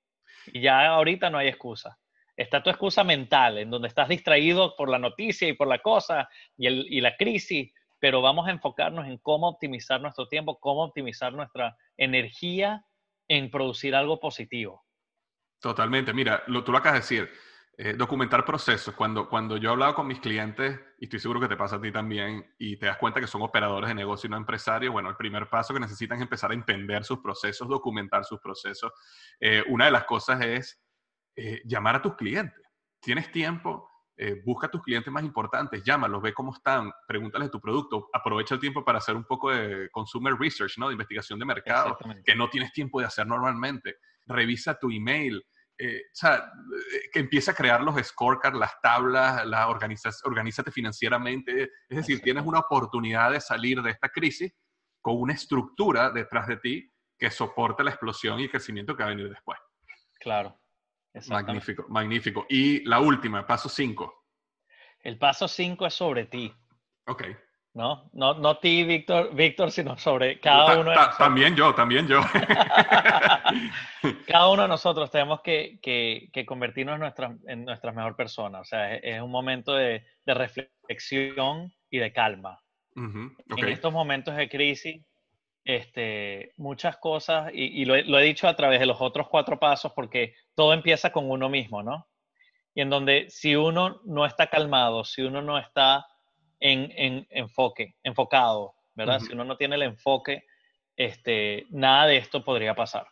Y 0.46 0.60
ya 0.60 0.86
ahorita 0.86 1.28
no 1.28 1.38
hay 1.38 1.48
excusa. 1.48 1.98
Está 2.36 2.62
tu 2.62 2.70
excusa 2.70 3.04
mental, 3.04 3.58
en 3.58 3.70
donde 3.70 3.88
estás 3.88 4.08
distraído 4.08 4.74
por 4.76 4.88
la 4.88 4.98
noticia 4.98 5.48
y 5.48 5.52
por 5.52 5.68
la 5.68 5.80
cosa 5.80 6.28
y, 6.56 6.66
el, 6.66 6.86
y 6.88 7.00
la 7.00 7.16
crisis, 7.16 7.72
pero 7.98 8.22
vamos 8.22 8.48
a 8.48 8.52
enfocarnos 8.52 9.06
en 9.06 9.18
cómo 9.18 9.48
optimizar 9.48 10.00
nuestro 10.00 10.28
tiempo, 10.28 10.58
cómo 10.58 10.84
optimizar 10.84 11.32
nuestra 11.32 11.76
energía 11.96 12.84
en 13.28 13.50
producir 13.50 13.94
algo 13.94 14.18
positivo. 14.18 14.84
Totalmente. 15.60 16.12
Mira, 16.12 16.42
lo, 16.46 16.64
tú 16.64 16.72
lo 16.72 16.78
acabas 16.78 17.08
de 17.08 17.16
decir 17.16 17.38
eh, 17.78 17.94
documentar 17.94 18.44
procesos. 18.44 18.94
Cuando, 18.94 19.28
cuando 19.28 19.56
yo 19.56 19.70
he 19.70 19.72
hablado 19.72 19.94
con 19.94 20.06
mis 20.06 20.20
clientes, 20.20 20.78
y 20.98 21.04
estoy 21.04 21.18
seguro 21.18 21.40
que 21.40 21.48
te 21.48 21.56
pasa 21.56 21.76
a 21.76 21.80
ti 21.80 21.90
también, 21.90 22.54
y 22.58 22.76
te 22.76 22.84
das 22.86 22.98
cuenta 22.98 23.18
que 23.18 23.26
son 23.26 23.40
operadores 23.40 23.88
de 23.88 23.94
negocio 23.94 24.28
y 24.28 24.30
no 24.30 24.36
empresarios, 24.36 24.92
bueno, 24.92 25.08
el 25.08 25.16
primer 25.16 25.48
paso 25.48 25.72
que 25.72 25.80
necesitan 25.80 26.18
es 26.18 26.22
empezar 26.22 26.50
a 26.50 26.54
entender 26.54 27.02
sus 27.02 27.20
procesos, 27.20 27.66
documentar 27.68 28.26
sus 28.26 28.40
procesos. 28.40 28.92
Eh, 29.40 29.64
una 29.68 29.86
de 29.86 29.90
las 29.90 30.04
cosas 30.04 30.42
es 30.42 30.82
eh, 31.34 31.62
llamar 31.64 31.96
a 31.96 32.02
tus 32.02 32.14
clientes. 32.14 32.62
¿Tienes 33.00 33.30
tiempo? 33.32 33.88
busca 34.44 34.68
a 34.68 34.70
tus 34.70 34.82
clientes 34.82 35.12
más 35.12 35.24
importantes, 35.24 35.82
llámalos, 35.82 36.22
ve 36.22 36.32
cómo 36.32 36.54
están, 36.54 36.92
pregúntales 37.08 37.48
de 37.48 37.50
tu 37.50 37.60
producto, 37.60 38.08
aprovecha 38.12 38.54
el 38.54 38.60
tiempo 38.60 38.84
para 38.84 38.98
hacer 38.98 39.16
un 39.16 39.24
poco 39.24 39.50
de 39.50 39.88
consumer 39.90 40.34
research, 40.38 40.78
¿no? 40.78 40.86
De 40.86 40.92
investigación 40.92 41.40
de 41.40 41.44
mercado, 41.44 41.98
que 42.24 42.36
no 42.36 42.48
tienes 42.48 42.72
tiempo 42.72 43.00
de 43.00 43.06
hacer 43.06 43.26
normalmente. 43.26 43.96
Revisa 44.26 44.78
tu 44.78 44.92
email, 44.92 45.42
eh, 45.84 46.02
o 46.06 46.14
sea, 46.14 46.36
eh, 46.36 47.10
que 47.12 47.18
empiece 47.18 47.50
a 47.50 47.54
crear 47.54 47.82
los 47.82 47.96
scorecards, 48.06 48.56
las 48.56 48.80
tablas, 48.80 49.44
la 49.44 49.68
organízate 49.68 50.70
financieramente. 50.70 51.70
Es 51.88 51.96
decir, 51.96 52.20
tienes 52.20 52.44
una 52.46 52.60
oportunidad 52.60 53.32
de 53.32 53.40
salir 53.40 53.82
de 53.82 53.90
esta 53.90 54.08
crisis 54.08 54.54
con 55.00 55.16
una 55.20 55.32
estructura 55.32 56.10
detrás 56.10 56.46
de 56.46 56.58
ti 56.58 56.92
que 57.18 57.32
soporte 57.32 57.82
la 57.82 57.90
explosión 57.90 58.38
y 58.38 58.44
el 58.44 58.50
crecimiento 58.50 58.96
que 58.96 59.02
va 59.02 59.08
a 59.08 59.14
venir 59.14 59.28
después. 59.28 59.58
Claro. 60.20 60.56
Magnífico, 61.28 61.84
magnífico. 61.88 62.46
Y 62.48 62.84
la 62.88 63.00
última, 63.00 63.44
paso 63.44 63.68
5. 63.68 64.24
El 65.00 65.18
paso 65.18 65.48
5 65.48 65.86
es 65.86 65.94
sobre 65.94 66.26
ti. 66.26 66.54
Ok. 67.06 67.24
¿No? 67.74 68.10
No, 68.12 68.34
no 68.34 68.58
ti, 68.58 68.84
Víctor, 68.84 69.34
Víctor, 69.34 69.70
sino 69.70 69.96
sobre 69.96 70.38
cada 70.40 70.78
uno 70.78 70.90
de 70.90 70.96
nosotros. 70.96 71.18
También 71.18 71.56
yo, 71.56 71.74
también 71.74 72.06
yo. 72.06 72.20
cada 74.26 74.50
uno 74.50 74.62
de 74.62 74.68
nosotros 74.68 75.10
tenemos 75.10 75.40
que, 75.40 75.78
que, 75.80 76.46
convertirnos 76.46 76.94
en 76.94 77.00
nuestra, 77.00 77.34
en 77.46 77.64
nuestra 77.64 77.92
mejor 77.92 78.14
persona. 78.14 78.60
O 78.60 78.64
sea, 78.64 78.94
es, 78.94 79.22
un 79.22 79.30
momento 79.30 79.74
de, 79.74 80.04
de, 80.26 80.34
reflexión 80.34 81.72
y 81.88 81.98
de 81.98 82.12
calma. 82.12 82.60
En 82.94 83.68
estos 83.68 83.90
momentos 83.90 84.36
de 84.36 84.50
crisis, 84.50 85.02
este, 85.64 86.52
muchas 86.58 86.98
cosas, 86.98 87.50
y, 87.54 87.80
y 87.80 87.86
lo, 87.86 87.96
lo, 88.02 88.18
he 88.18 88.24
dicho 88.24 88.48
a 88.48 88.56
través 88.56 88.80
de 88.80 88.86
los 88.86 89.00
otros 89.00 89.28
cuatro 89.30 89.58
pasos, 89.58 89.92
porque 89.94 90.34
todo 90.54 90.74
empieza 90.74 91.10
con 91.10 91.30
uno 91.30 91.48
mismo, 91.48 91.82
¿no? 91.82 92.06
Y 92.74 92.82
en 92.82 92.90
donde 92.90 93.30
si 93.30 93.56
uno 93.56 94.02
no 94.04 94.26
está 94.26 94.48
calmado, 94.48 95.04
si 95.04 95.22
uno 95.22 95.40
no 95.40 95.58
está 95.58 96.06
en, 96.62 97.26
enfoque, 97.30 97.96
enfocado, 98.02 98.74
¿verdad? 98.94 99.20
Si 99.20 99.32
uno 99.32 99.44
no 99.44 99.56
tiene 99.56 99.76
el 99.76 99.82
enfoque, 99.82 100.44
este, 100.96 101.66
nada 101.70 102.06
de 102.06 102.18
esto 102.18 102.44
podría 102.44 102.74
pasar. 102.74 103.06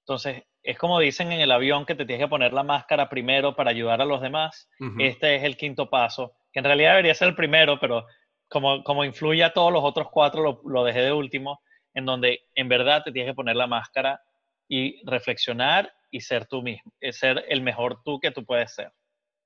Entonces, 0.00 0.42
es 0.62 0.78
como 0.78 0.98
dicen 0.98 1.30
en 1.32 1.40
el 1.40 1.52
avión 1.52 1.84
que 1.84 1.94
te 1.94 2.06
tienes 2.06 2.24
que 2.24 2.30
poner 2.30 2.52
la 2.52 2.62
máscara 2.62 3.08
primero 3.08 3.54
para 3.54 3.70
ayudar 3.70 4.00
a 4.00 4.06
los 4.06 4.20
demás. 4.20 4.68
Este 4.98 5.36
es 5.36 5.44
el 5.44 5.56
quinto 5.56 5.90
paso, 5.90 6.34
que 6.52 6.60
en 6.60 6.64
realidad 6.64 6.92
debería 6.92 7.14
ser 7.14 7.28
el 7.28 7.34
primero, 7.34 7.78
pero 7.78 8.06
como, 8.48 8.82
como 8.82 9.04
influye 9.04 9.44
a 9.44 9.52
todos 9.52 9.72
los 9.72 9.84
otros 9.84 10.08
cuatro, 10.10 10.42
lo, 10.42 10.62
lo 10.64 10.84
dejé 10.84 11.02
de 11.02 11.12
último, 11.12 11.60
en 11.94 12.06
donde 12.06 12.40
en 12.54 12.68
verdad 12.68 13.02
te 13.04 13.12
tienes 13.12 13.30
que 13.30 13.36
poner 13.36 13.56
la 13.56 13.66
máscara 13.66 14.20
y 14.66 15.02
reflexionar 15.06 15.92
y 16.10 16.20
ser 16.20 16.46
tú 16.46 16.62
mismo, 16.62 16.92
eh, 17.00 17.12
ser 17.12 17.44
el 17.48 17.60
mejor 17.60 18.02
tú 18.02 18.18
que 18.20 18.30
tú 18.30 18.44
puedes 18.44 18.74
ser, 18.74 18.92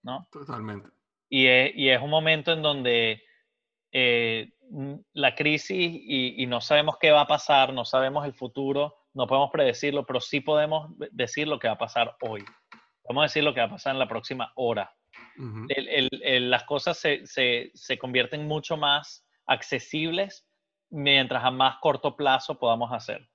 ¿no? 0.03 0.29
Totalmente. 0.31 0.89
Y 1.29 1.47
es, 1.47 1.73
y 1.75 1.89
es 1.89 2.01
un 2.01 2.11
momento 2.11 2.53
en 2.53 2.63
donde 2.63 3.23
eh, 3.93 4.51
la 5.13 5.35
crisis 5.35 6.01
y, 6.03 6.47
no 6.47 6.61
sabemos 6.61 6.97
qué 6.99 7.11
va 7.11 7.23
a 7.23 7.27
pasar, 7.27 7.75
no 7.75 7.85
sabemos 7.85 8.25
el 8.25 8.33
futuro, 8.33 8.97
no 9.13 9.27
podemos 9.27 9.51
predecirlo, 9.51 10.07
pero 10.07 10.21
sí 10.21 10.41
podemos 10.41 10.91
decir 11.11 11.47
lo 11.47 11.59
que 11.59 11.69
va 11.69 11.75
a 11.75 11.79
pasar 11.79 12.17
hoy. 12.23 12.43
Podemos 13.03 13.25
decir 13.25 13.45
lo 13.45 13.53
que 13.53 13.61
va 13.61 13.67
a 13.67 13.71
pasar 13.71 13.93
en 13.93 13.99
la 13.99 14.09
próxima 14.09 14.51
hora. 14.57 14.95
las 15.37 16.65
cosas 16.65 16.97
se, 16.99 17.27
se, 17.27 17.99
convierten 17.99 18.47
mucho 18.47 18.79
más 18.79 19.27
accesibles 19.47 20.49
mientras 20.89 21.45
a 21.45 21.51
más 21.51 21.77
corto 21.81 22.17
plazo 22.17 22.59
podamos 22.59 22.93
hacer, 22.93 23.29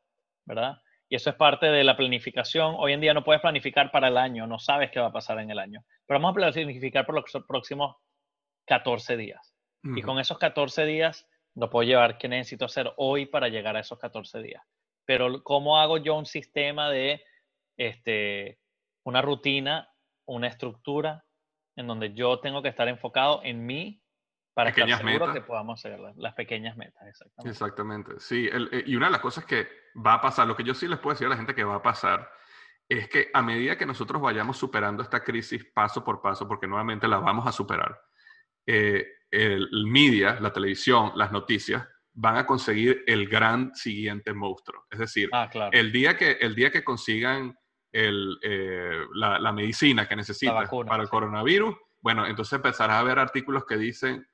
¿verdad? 0.46 0.82
Y 1.10 1.15
eso 1.15 1.30
es 1.30 1.36
parte 1.36 1.67
de 1.67 1.84
la 1.84 1.96
planificación. 1.96 2.76
Hoy 2.80 2.93
en 2.93 3.02
día 3.02 3.13
no 3.13 3.24
puedes 3.24 3.41
planificar 3.41 3.91
para 3.91 4.08
el 4.08 4.17
año, 4.17 4.48
no 4.48 4.58
sabes 4.58 4.89
qué 4.89 5.00
va 5.00 5.08
a 5.08 5.13
pasar 5.13 5.39
en 5.39 5.52
el 5.52 5.60
año. 5.60 5.86
Pero 6.08 6.20
vamos 6.20 6.32
a 6.32 6.52
planificar 6.52 7.06
por 7.06 7.15
los 7.15 7.46
próximos 7.46 7.96
14 8.65 9.17
días. 9.17 9.57
Y 9.95 10.02
con 10.02 10.19
esos 10.19 10.38
14 10.38 10.86
días 10.86 11.28
no 11.56 11.69
puedo 11.69 11.88
llevar 11.88 12.17
qué 12.17 12.28
necesito 12.28 12.65
hacer 12.65 12.91
hoy 12.97 13.26
para 13.26 13.47
llegar 13.47 13.76
a 13.76 13.80
esos 13.80 13.97
14 13.97 14.41
días. 14.41 14.63
Pero 15.06 15.43
¿cómo 15.43 15.78
hago 15.80 15.97
yo 15.97 16.15
un 16.15 16.26
sistema 16.26 16.89
de 16.89 17.23
este, 17.78 18.60
una 19.04 19.21
rutina, 19.21 19.89
una 20.26 20.47
estructura 20.47 21.26
en 21.76 21.88
donde 21.88 22.13
yo 22.13 22.39
tengo 22.39 22.62
que 22.62 22.69
estar 22.69 22.88
enfocado 22.88 23.41
en 23.43 23.65
mí 23.65 24.02
para 24.54 24.71
pequeñas 24.71 25.00
estar 25.00 25.12
seguro 25.12 25.28
metas. 25.28 25.43
que 25.43 25.47
podamos 25.47 25.80
hacer 25.80 26.00
las, 26.15 26.34
pequeñas 26.34 26.76
metas, 26.76 27.08
exactamente. 27.08 27.52
Exactamente, 27.52 28.12
sí. 28.19 28.50
Eh, 28.52 28.84
y 28.88 28.95
una 28.95 29.06
de 29.06 29.12
las 29.12 29.21
cosas 29.21 29.45
que 29.45 29.67
va 29.95 30.13
a 30.13 30.21
pasar, 30.21 30.47
lo 30.47 30.56
que 30.56 30.63
yo 30.63 30.73
sí 30.73 30.88
les 30.88 30.97
puedo 30.97 31.13
decir 31.13 31.28
a 31.28 31.30
la 31.30 31.38
gente 31.38 31.54
que 31.54 31.63
va 31.63 31.76
a 31.76 31.82
pasar, 31.84 32.28
es 32.89 33.08
que 33.08 33.30
a 33.34 33.41
medida 33.43 33.78
que 33.78 33.86
nosotros 33.86 34.19
vayamos 34.19 34.58
superando 34.58 35.04
esta 35.04 35.23
crisis 35.23 35.63
paso 35.63 36.04
por 36.04 36.21
paso, 36.21 36.47
porque 36.47 36.65
nuevamente 36.65 37.08
la 37.08 37.19
vamos 37.19 37.45
a 37.45 37.52
superar, 37.52 38.02
eh, 38.65 39.06
el, 39.31 39.67
el 39.71 39.87
media, 39.87 40.39
la 40.39 40.51
televisión, 40.53 41.11
las 41.15 41.31
noticias, 41.31 41.87
van 42.13 42.37
a 42.37 42.45
conseguir 42.45 43.03
el 43.07 43.27
gran 43.27 43.75
siguiente 43.75 44.33
monstruo. 44.33 44.85
Es 44.89 44.99
decir, 44.99 45.29
Ah, 45.31 45.49
claro. 45.51 45.71
el, 45.73 45.91
día 45.91 46.17
que, 46.17 46.31
el 46.41 46.55
día 46.55 46.71
que 46.71 46.83
consigan 46.83 47.55
el, 47.91 48.37
eh, 48.41 49.01
la, 49.13 49.39
la 49.39 49.51
medicina 49.51 50.07
que 50.07 50.15
necesitas 50.15 50.53
vacuna, 50.55 50.89
para 50.89 51.03
el 51.03 51.07
sí. 51.07 51.11
coronavirus, 51.11 51.75
bueno, 52.01 52.25
entonces 52.25 52.53
empezarás 52.53 52.97
a 52.99 53.03
ver 53.03 53.19
artículos 53.19 53.65
que 53.65 53.77
dicen 53.77 54.25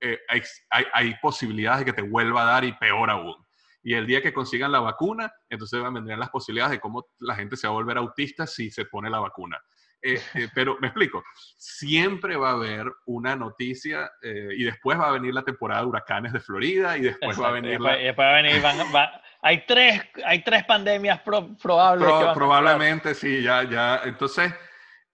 eh, 0.00 0.18
hay, 0.28 0.40
hay- 0.70 0.86
hay 0.94 1.14
posibilidades 1.20 1.80
de 1.80 1.84
que 1.86 1.92
te 1.92 2.02
vuelva 2.02 2.42
a 2.42 2.46
dar 2.46 2.64
y 2.64 2.72
peor 2.72 3.10
aún. 3.10 3.34
Y 3.82 3.94
el 3.94 4.06
día 4.06 4.20
que 4.22 4.32
consigan 4.32 4.72
la 4.72 4.80
vacuna, 4.80 5.32
entonces 5.48 5.82
vendrían 5.82 6.20
las 6.20 6.30
posibilidades 6.30 6.72
de 6.72 6.80
cómo 6.80 7.06
la 7.18 7.34
gente 7.34 7.56
se 7.56 7.66
va 7.66 7.72
a 7.72 7.74
volver 7.76 7.96
autista 7.98 8.46
si 8.46 8.70
se 8.70 8.84
pone 8.86 9.08
la 9.10 9.18
vacuna. 9.20 9.58
Eh, 10.02 10.18
pero 10.54 10.78
me 10.80 10.86
explico, 10.86 11.22
siempre 11.58 12.34
va 12.34 12.50
a 12.50 12.52
haber 12.54 12.86
una 13.04 13.36
noticia 13.36 14.10
eh, 14.22 14.48
y 14.56 14.64
después 14.64 14.98
va 14.98 15.08
a 15.08 15.12
venir 15.12 15.34
la 15.34 15.42
temporada 15.42 15.82
de 15.82 15.88
huracanes 15.88 16.32
de 16.32 16.40
Florida 16.40 16.96
y 16.96 17.02
después 17.02 17.38
va 17.38 17.48
a 17.48 17.52
venir 17.52 17.78
la, 17.78 17.90
después, 17.90 18.00
y 18.00 18.04
después 18.06 18.26
va 18.26 18.30
a 18.30 18.42
venir, 18.42 18.62
van- 18.62 18.94
va- 18.94 19.22
hay, 19.42 19.66
tres, 19.66 20.02
hay 20.24 20.42
tres 20.42 20.64
pandemias 20.64 21.20
pro- 21.20 21.54
probables. 21.62 22.02
Pro- 22.06 22.18
que 22.18 22.24
van 22.24 22.30
a 22.30 22.34
probablemente 22.34 23.14
sí, 23.14 23.42
ya, 23.42 23.62
ya. 23.64 24.00
Entonces, 24.04 24.54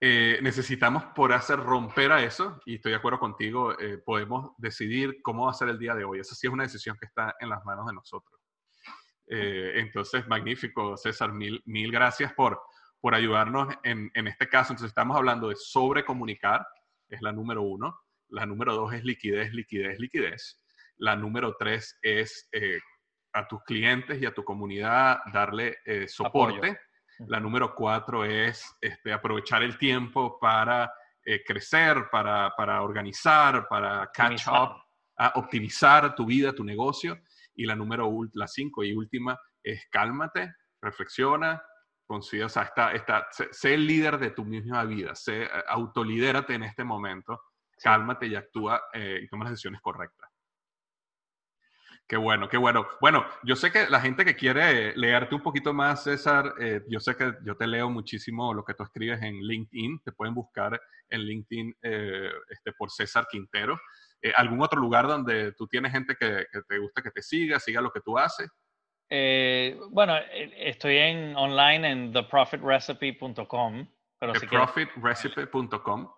eh, 0.00 0.38
necesitamos 0.40 1.02
por 1.16 1.32
hacer 1.32 1.58
romper 1.58 2.12
a 2.12 2.22
eso, 2.22 2.60
y 2.64 2.76
estoy 2.76 2.92
de 2.92 2.98
acuerdo 2.98 3.18
contigo, 3.18 3.76
eh, 3.80 3.98
podemos 3.98 4.52
decidir 4.58 5.20
cómo 5.22 5.46
va 5.46 5.50
a 5.50 5.54
ser 5.54 5.68
el 5.68 5.78
día 5.80 5.94
de 5.96 6.04
hoy. 6.04 6.20
Esa 6.20 6.36
sí 6.36 6.46
es 6.46 6.52
una 6.52 6.62
decisión 6.62 6.96
que 7.00 7.06
está 7.06 7.34
en 7.40 7.48
las 7.48 7.64
manos 7.64 7.86
de 7.86 7.92
nosotros. 7.92 8.40
Entonces, 9.28 10.28
magnífico, 10.28 10.96
César, 10.96 11.32
mil, 11.32 11.60
mil 11.66 11.90
gracias 11.90 12.32
por, 12.34 12.60
por 13.06 13.14
ayudarnos 13.14 13.72
en, 13.84 14.10
en 14.14 14.26
este 14.26 14.48
caso. 14.48 14.72
Entonces, 14.72 14.88
estamos 14.88 15.16
hablando 15.16 15.48
de 15.48 15.54
sobrecomunicar, 15.54 16.66
es 17.08 17.22
la 17.22 17.30
número 17.30 17.62
uno. 17.62 18.00
La 18.30 18.44
número 18.46 18.74
dos 18.74 18.92
es 18.94 19.04
liquidez, 19.04 19.52
liquidez, 19.52 20.00
liquidez. 20.00 20.60
La 20.96 21.14
número 21.14 21.54
tres 21.56 21.96
es 22.02 22.48
eh, 22.50 22.80
a 23.32 23.46
tus 23.46 23.62
clientes 23.62 24.20
y 24.20 24.26
a 24.26 24.34
tu 24.34 24.42
comunidad 24.42 25.20
darle 25.32 25.76
eh, 25.84 26.08
soporte. 26.08 26.80
La 27.28 27.38
número 27.38 27.76
cuatro 27.76 28.24
es 28.24 28.76
este, 28.80 29.12
aprovechar 29.12 29.62
el 29.62 29.78
tiempo 29.78 30.36
para 30.40 30.92
eh, 31.24 31.44
crecer, 31.46 32.08
para, 32.10 32.50
para 32.56 32.82
organizar, 32.82 33.68
para 33.68 34.10
catch 34.12 34.48
Optimizar. 34.48 34.62
up, 34.62 34.82
a 35.16 35.32
optimizar 35.36 36.12
tu 36.16 36.26
vida, 36.26 36.52
tu 36.52 36.64
negocio. 36.64 37.20
Y 37.54 37.66
la 37.66 37.76
número 37.76 38.10
la 38.32 38.48
cinco 38.48 38.82
y 38.82 38.94
última 38.94 39.38
es 39.62 39.86
cálmate, 39.92 40.56
reflexiona, 40.82 41.62
considera, 42.06 42.46
o 42.46 42.48
sea, 42.48 42.62
está, 42.62 42.92
está, 42.92 43.26
sé, 43.30 43.48
sé 43.50 43.74
el 43.74 43.86
líder 43.86 44.18
de 44.18 44.30
tu 44.30 44.44
misma 44.44 44.84
vida, 44.84 45.14
sé, 45.14 45.44
eh, 45.44 45.48
autolidérate 45.68 46.54
en 46.54 46.62
este 46.62 46.84
momento, 46.84 47.42
cálmate 47.82 48.26
y 48.26 48.34
actúa 48.34 48.82
eh, 48.92 49.20
y 49.22 49.28
toma 49.28 49.44
las 49.44 49.52
decisiones 49.52 49.80
correctas. 49.80 50.30
Qué 52.08 52.16
bueno, 52.16 52.48
qué 52.48 52.56
bueno. 52.56 52.86
Bueno, 53.00 53.26
yo 53.42 53.56
sé 53.56 53.72
que 53.72 53.90
la 53.90 54.00
gente 54.00 54.24
que 54.24 54.36
quiere 54.36 54.96
leerte 54.96 55.34
un 55.34 55.42
poquito 55.42 55.74
más, 55.74 56.04
César, 56.04 56.54
eh, 56.60 56.82
yo 56.88 57.00
sé 57.00 57.16
que 57.16 57.34
yo 57.44 57.56
te 57.56 57.66
leo 57.66 57.90
muchísimo 57.90 58.54
lo 58.54 58.64
que 58.64 58.74
tú 58.74 58.84
escribes 58.84 59.20
en 59.22 59.40
LinkedIn. 59.40 60.02
Te 60.04 60.12
pueden 60.12 60.32
buscar 60.32 60.80
en 61.10 61.20
LinkedIn 61.22 61.76
eh, 61.82 62.30
este, 62.48 62.72
por 62.74 62.92
César 62.92 63.26
Quintero. 63.28 63.80
¿Algún 64.36 64.60
otro 64.62 64.80
lugar 64.80 65.06
donde 65.06 65.52
tú 65.52 65.66
tienes 65.68 65.92
gente 65.92 66.16
que, 66.16 66.46
que 66.50 66.62
te 66.62 66.78
gusta 66.78 67.02
que 67.02 67.10
te 67.10 67.22
siga, 67.22 67.60
siga 67.60 67.80
lo 67.80 67.92
que 67.92 68.00
tú 68.00 68.16
haces? 68.18 68.50
Eh, 69.08 69.78
bueno, 69.90 70.16
eh, 70.16 70.52
estoy 70.58 70.96
en 70.98 71.36
online 71.36 71.90
en 71.90 72.12
theprofitrecipe.com, 72.12 73.86
theprofitrecipe.com. 74.20 76.10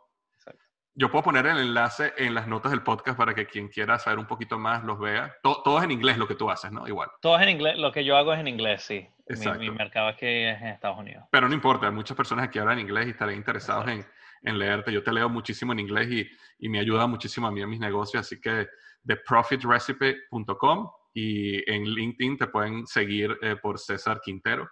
Yo 0.95 1.11
puedo 1.13 1.23
poner 1.23 1.47
el 1.47 1.59
enlace 1.59 2.13
en 2.17 2.35
las 2.35 2.49
notas 2.49 2.73
del 2.73 2.83
podcast 2.83 3.17
para 3.17 3.33
que 3.33 3.47
quien 3.47 3.69
quiera 3.69 4.01
saber 4.01 4.19
un 4.19 4.27
poquito 4.27 4.59
más 4.59 4.83
los 4.83 4.99
vea. 4.99 5.33
To- 5.45 5.63
todo 5.63 5.79
es 5.79 5.85
en 5.85 5.93
inglés 5.93 6.19
lo 6.19 6.27
que 6.27 6.35
tú 6.35 6.51
haces, 6.51 6.73
¿no? 6.73 6.89
Igual. 6.89 7.09
todo 7.23 7.37
es 7.37 7.43
en 7.43 7.51
inglés, 7.51 7.79
lo 7.79 7.93
que 7.93 8.05
yo 8.05 8.17
hago 8.17 8.33
es 8.33 8.41
en 8.41 8.49
inglés, 8.49 8.83
sí. 8.83 9.09
Exacto. 9.29 9.61
mi 9.61 9.71
mercado 9.71 10.09
aquí 10.09 10.27
es 10.27 10.61
en 10.61 10.69
Estados 10.69 10.99
Unidos. 10.99 11.25
Pero 11.31 11.47
no 11.49 11.55
importa, 11.55 11.87
hay 11.87 11.93
muchas 11.93 12.17
personas 12.17 12.47
aquí 12.47 12.59
hablan 12.59 12.81
inglés 12.81 13.07
y 13.07 13.11
estaré 13.11 13.35
interesados 13.35 13.87
en, 13.87 14.05
en 14.43 14.59
leerte. 14.59 14.91
Yo 14.91 15.05
te 15.05 15.13
leo 15.13 15.29
muchísimo 15.29 15.73
en 15.73 15.79
inglés 15.81 16.09
y, 16.11 16.29
y 16.59 16.69
me 16.69 16.81
ayuda 16.81 17.07
muchísimo 17.07 17.47
a 17.47 17.53
mí 17.53 17.61
en 17.61 17.69
mis 17.71 17.79
negocios, 17.79 18.23
así 18.27 18.41
que 18.41 18.67
theprofitrecipe.com 19.07 20.91
y 21.15 21.71
en 21.71 21.85
LinkedIn 21.85 22.39
te 22.39 22.47
pueden 22.49 22.87
seguir 22.87 23.37
eh, 23.43 23.57
por 23.61 23.79
César 23.79 24.21
Quintero. 24.23 24.69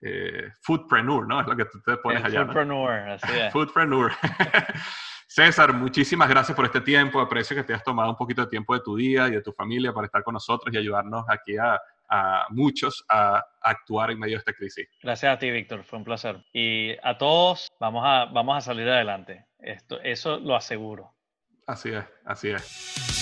Eh, 0.00 0.50
foodpreneur, 0.62 1.26
¿no? 1.26 1.40
Es 1.40 1.46
lo 1.46 1.56
que 1.56 1.64
tú 1.66 1.80
te 1.80 1.96
pones 1.96 2.20
El 2.20 2.26
allá. 2.26 2.40
¿no? 2.40 2.46
Foodpreneur, 2.46 3.08
así 3.10 3.32
es. 3.32 3.52
Foodpreneur. 3.52 4.12
César, 5.28 5.72
muchísimas 5.72 6.28
gracias 6.28 6.54
por 6.54 6.66
este 6.66 6.80
tiempo. 6.82 7.20
Aprecio 7.20 7.56
que 7.56 7.62
te 7.62 7.72
has 7.72 7.82
tomado 7.82 8.10
un 8.10 8.16
poquito 8.16 8.42
de 8.42 8.48
tiempo 8.48 8.74
de 8.74 8.80
tu 8.80 8.96
día 8.96 9.28
y 9.28 9.30
de 9.30 9.42
tu 9.42 9.52
familia 9.52 9.92
para 9.92 10.06
estar 10.06 10.22
con 10.22 10.34
nosotros 10.34 10.74
y 10.74 10.76
ayudarnos 10.76 11.24
aquí 11.28 11.56
a, 11.56 11.80
a 12.12 12.46
muchos 12.50 13.04
a 13.08 13.42
actuar 13.62 14.10
en 14.10 14.18
medio 14.18 14.34
de 14.34 14.40
esta 14.40 14.52
crisis. 14.52 14.86
Gracias 15.02 15.34
a 15.34 15.38
ti, 15.38 15.50
Víctor, 15.50 15.84
fue 15.84 15.98
un 15.98 16.04
placer. 16.04 16.44
Y 16.52 16.94
a 17.02 17.16
todos, 17.16 17.68
vamos 17.80 18.02
a, 18.04 18.26
vamos 18.26 18.58
a 18.58 18.60
salir 18.60 18.86
adelante. 18.88 19.46
Esto, 19.58 19.98
eso 20.02 20.38
lo 20.38 20.54
aseguro. 20.54 21.14
Así 21.66 21.90
es, 21.90 22.04
así 22.26 22.50
es. 22.50 23.21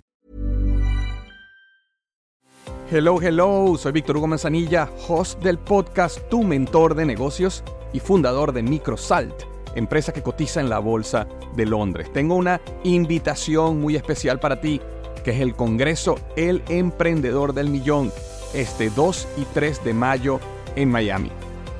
Hello, 2.93 3.21
hello, 3.21 3.77
soy 3.77 3.93
Víctor 3.93 4.17
Hugo 4.17 4.27
Manzanilla, 4.27 4.89
host 5.07 5.41
del 5.41 5.57
podcast 5.57 6.19
Tu 6.27 6.43
Mentor 6.43 6.93
de 6.93 7.05
Negocios 7.05 7.63
y 7.93 8.01
fundador 8.01 8.51
de 8.51 8.63
Microsalt, 8.63 9.33
empresa 9.75 10.11
que 10.11 10.21
cotiza 10.21 10.59
en 10.59 10.69
la 10.69 10.79
Bolsa 10.79 11.25
de 11.55 11.65
Londres. 11.65 12.11
Tengo 12.11 12.35
una 12.35 12.59
invitación 12.83 13.79
muy 13.79 13.95
especial 13.95 14.41
para 14.41 14.59
ti, 14.59 14.81
que 15.23 15.31
es 15.31 15.39
el 15.39 15.55
Congreso 15.55 16.19
El 16.35 16.63
Emprendedor 16.67 17.53
del 17.53 17.69
Millón, 17.69 18.11
este 18.53 18.89
2 18.89 19.27
y 19.37 19.45
3 19.45 19.85
de 19.85 19.93
mayo 19.93 20.41
en 20.75 20.91
Miami. 20.91 21.31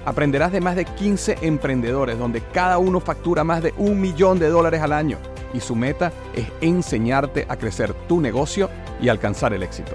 Aprenderás 0.05 0.53
de 0.53 0.61
más 0.61 0.77
de 0.77 0.85
15 0.85 1.39
emprendedores 1.41 2.17
donde 2.17 2.39
cada 2.53 2.77
uno 2.77 3.01
factura 3.01 3.43
más 3.43 3.61
de 3.61 3.73
un 3.77 3.99
millón 3.99 4.39
de 4.39 4.47
dólares 4.47 4.81
al 4.81 4.93
año 4.93 5.17
y 5.53 5.59
su 5.59 5.75
meta 5.75 6.13
es 6.33 6.47
enseñarte 6.61 7.45
a 7.49 7.57
crecer 7.57 7.93
tu 8.07 8.21
negocio 8.21 8.69
y 9.01 9.09
alcanzar 9.09 9.51
el 9.51 9.63
éxito. 9.63 9.91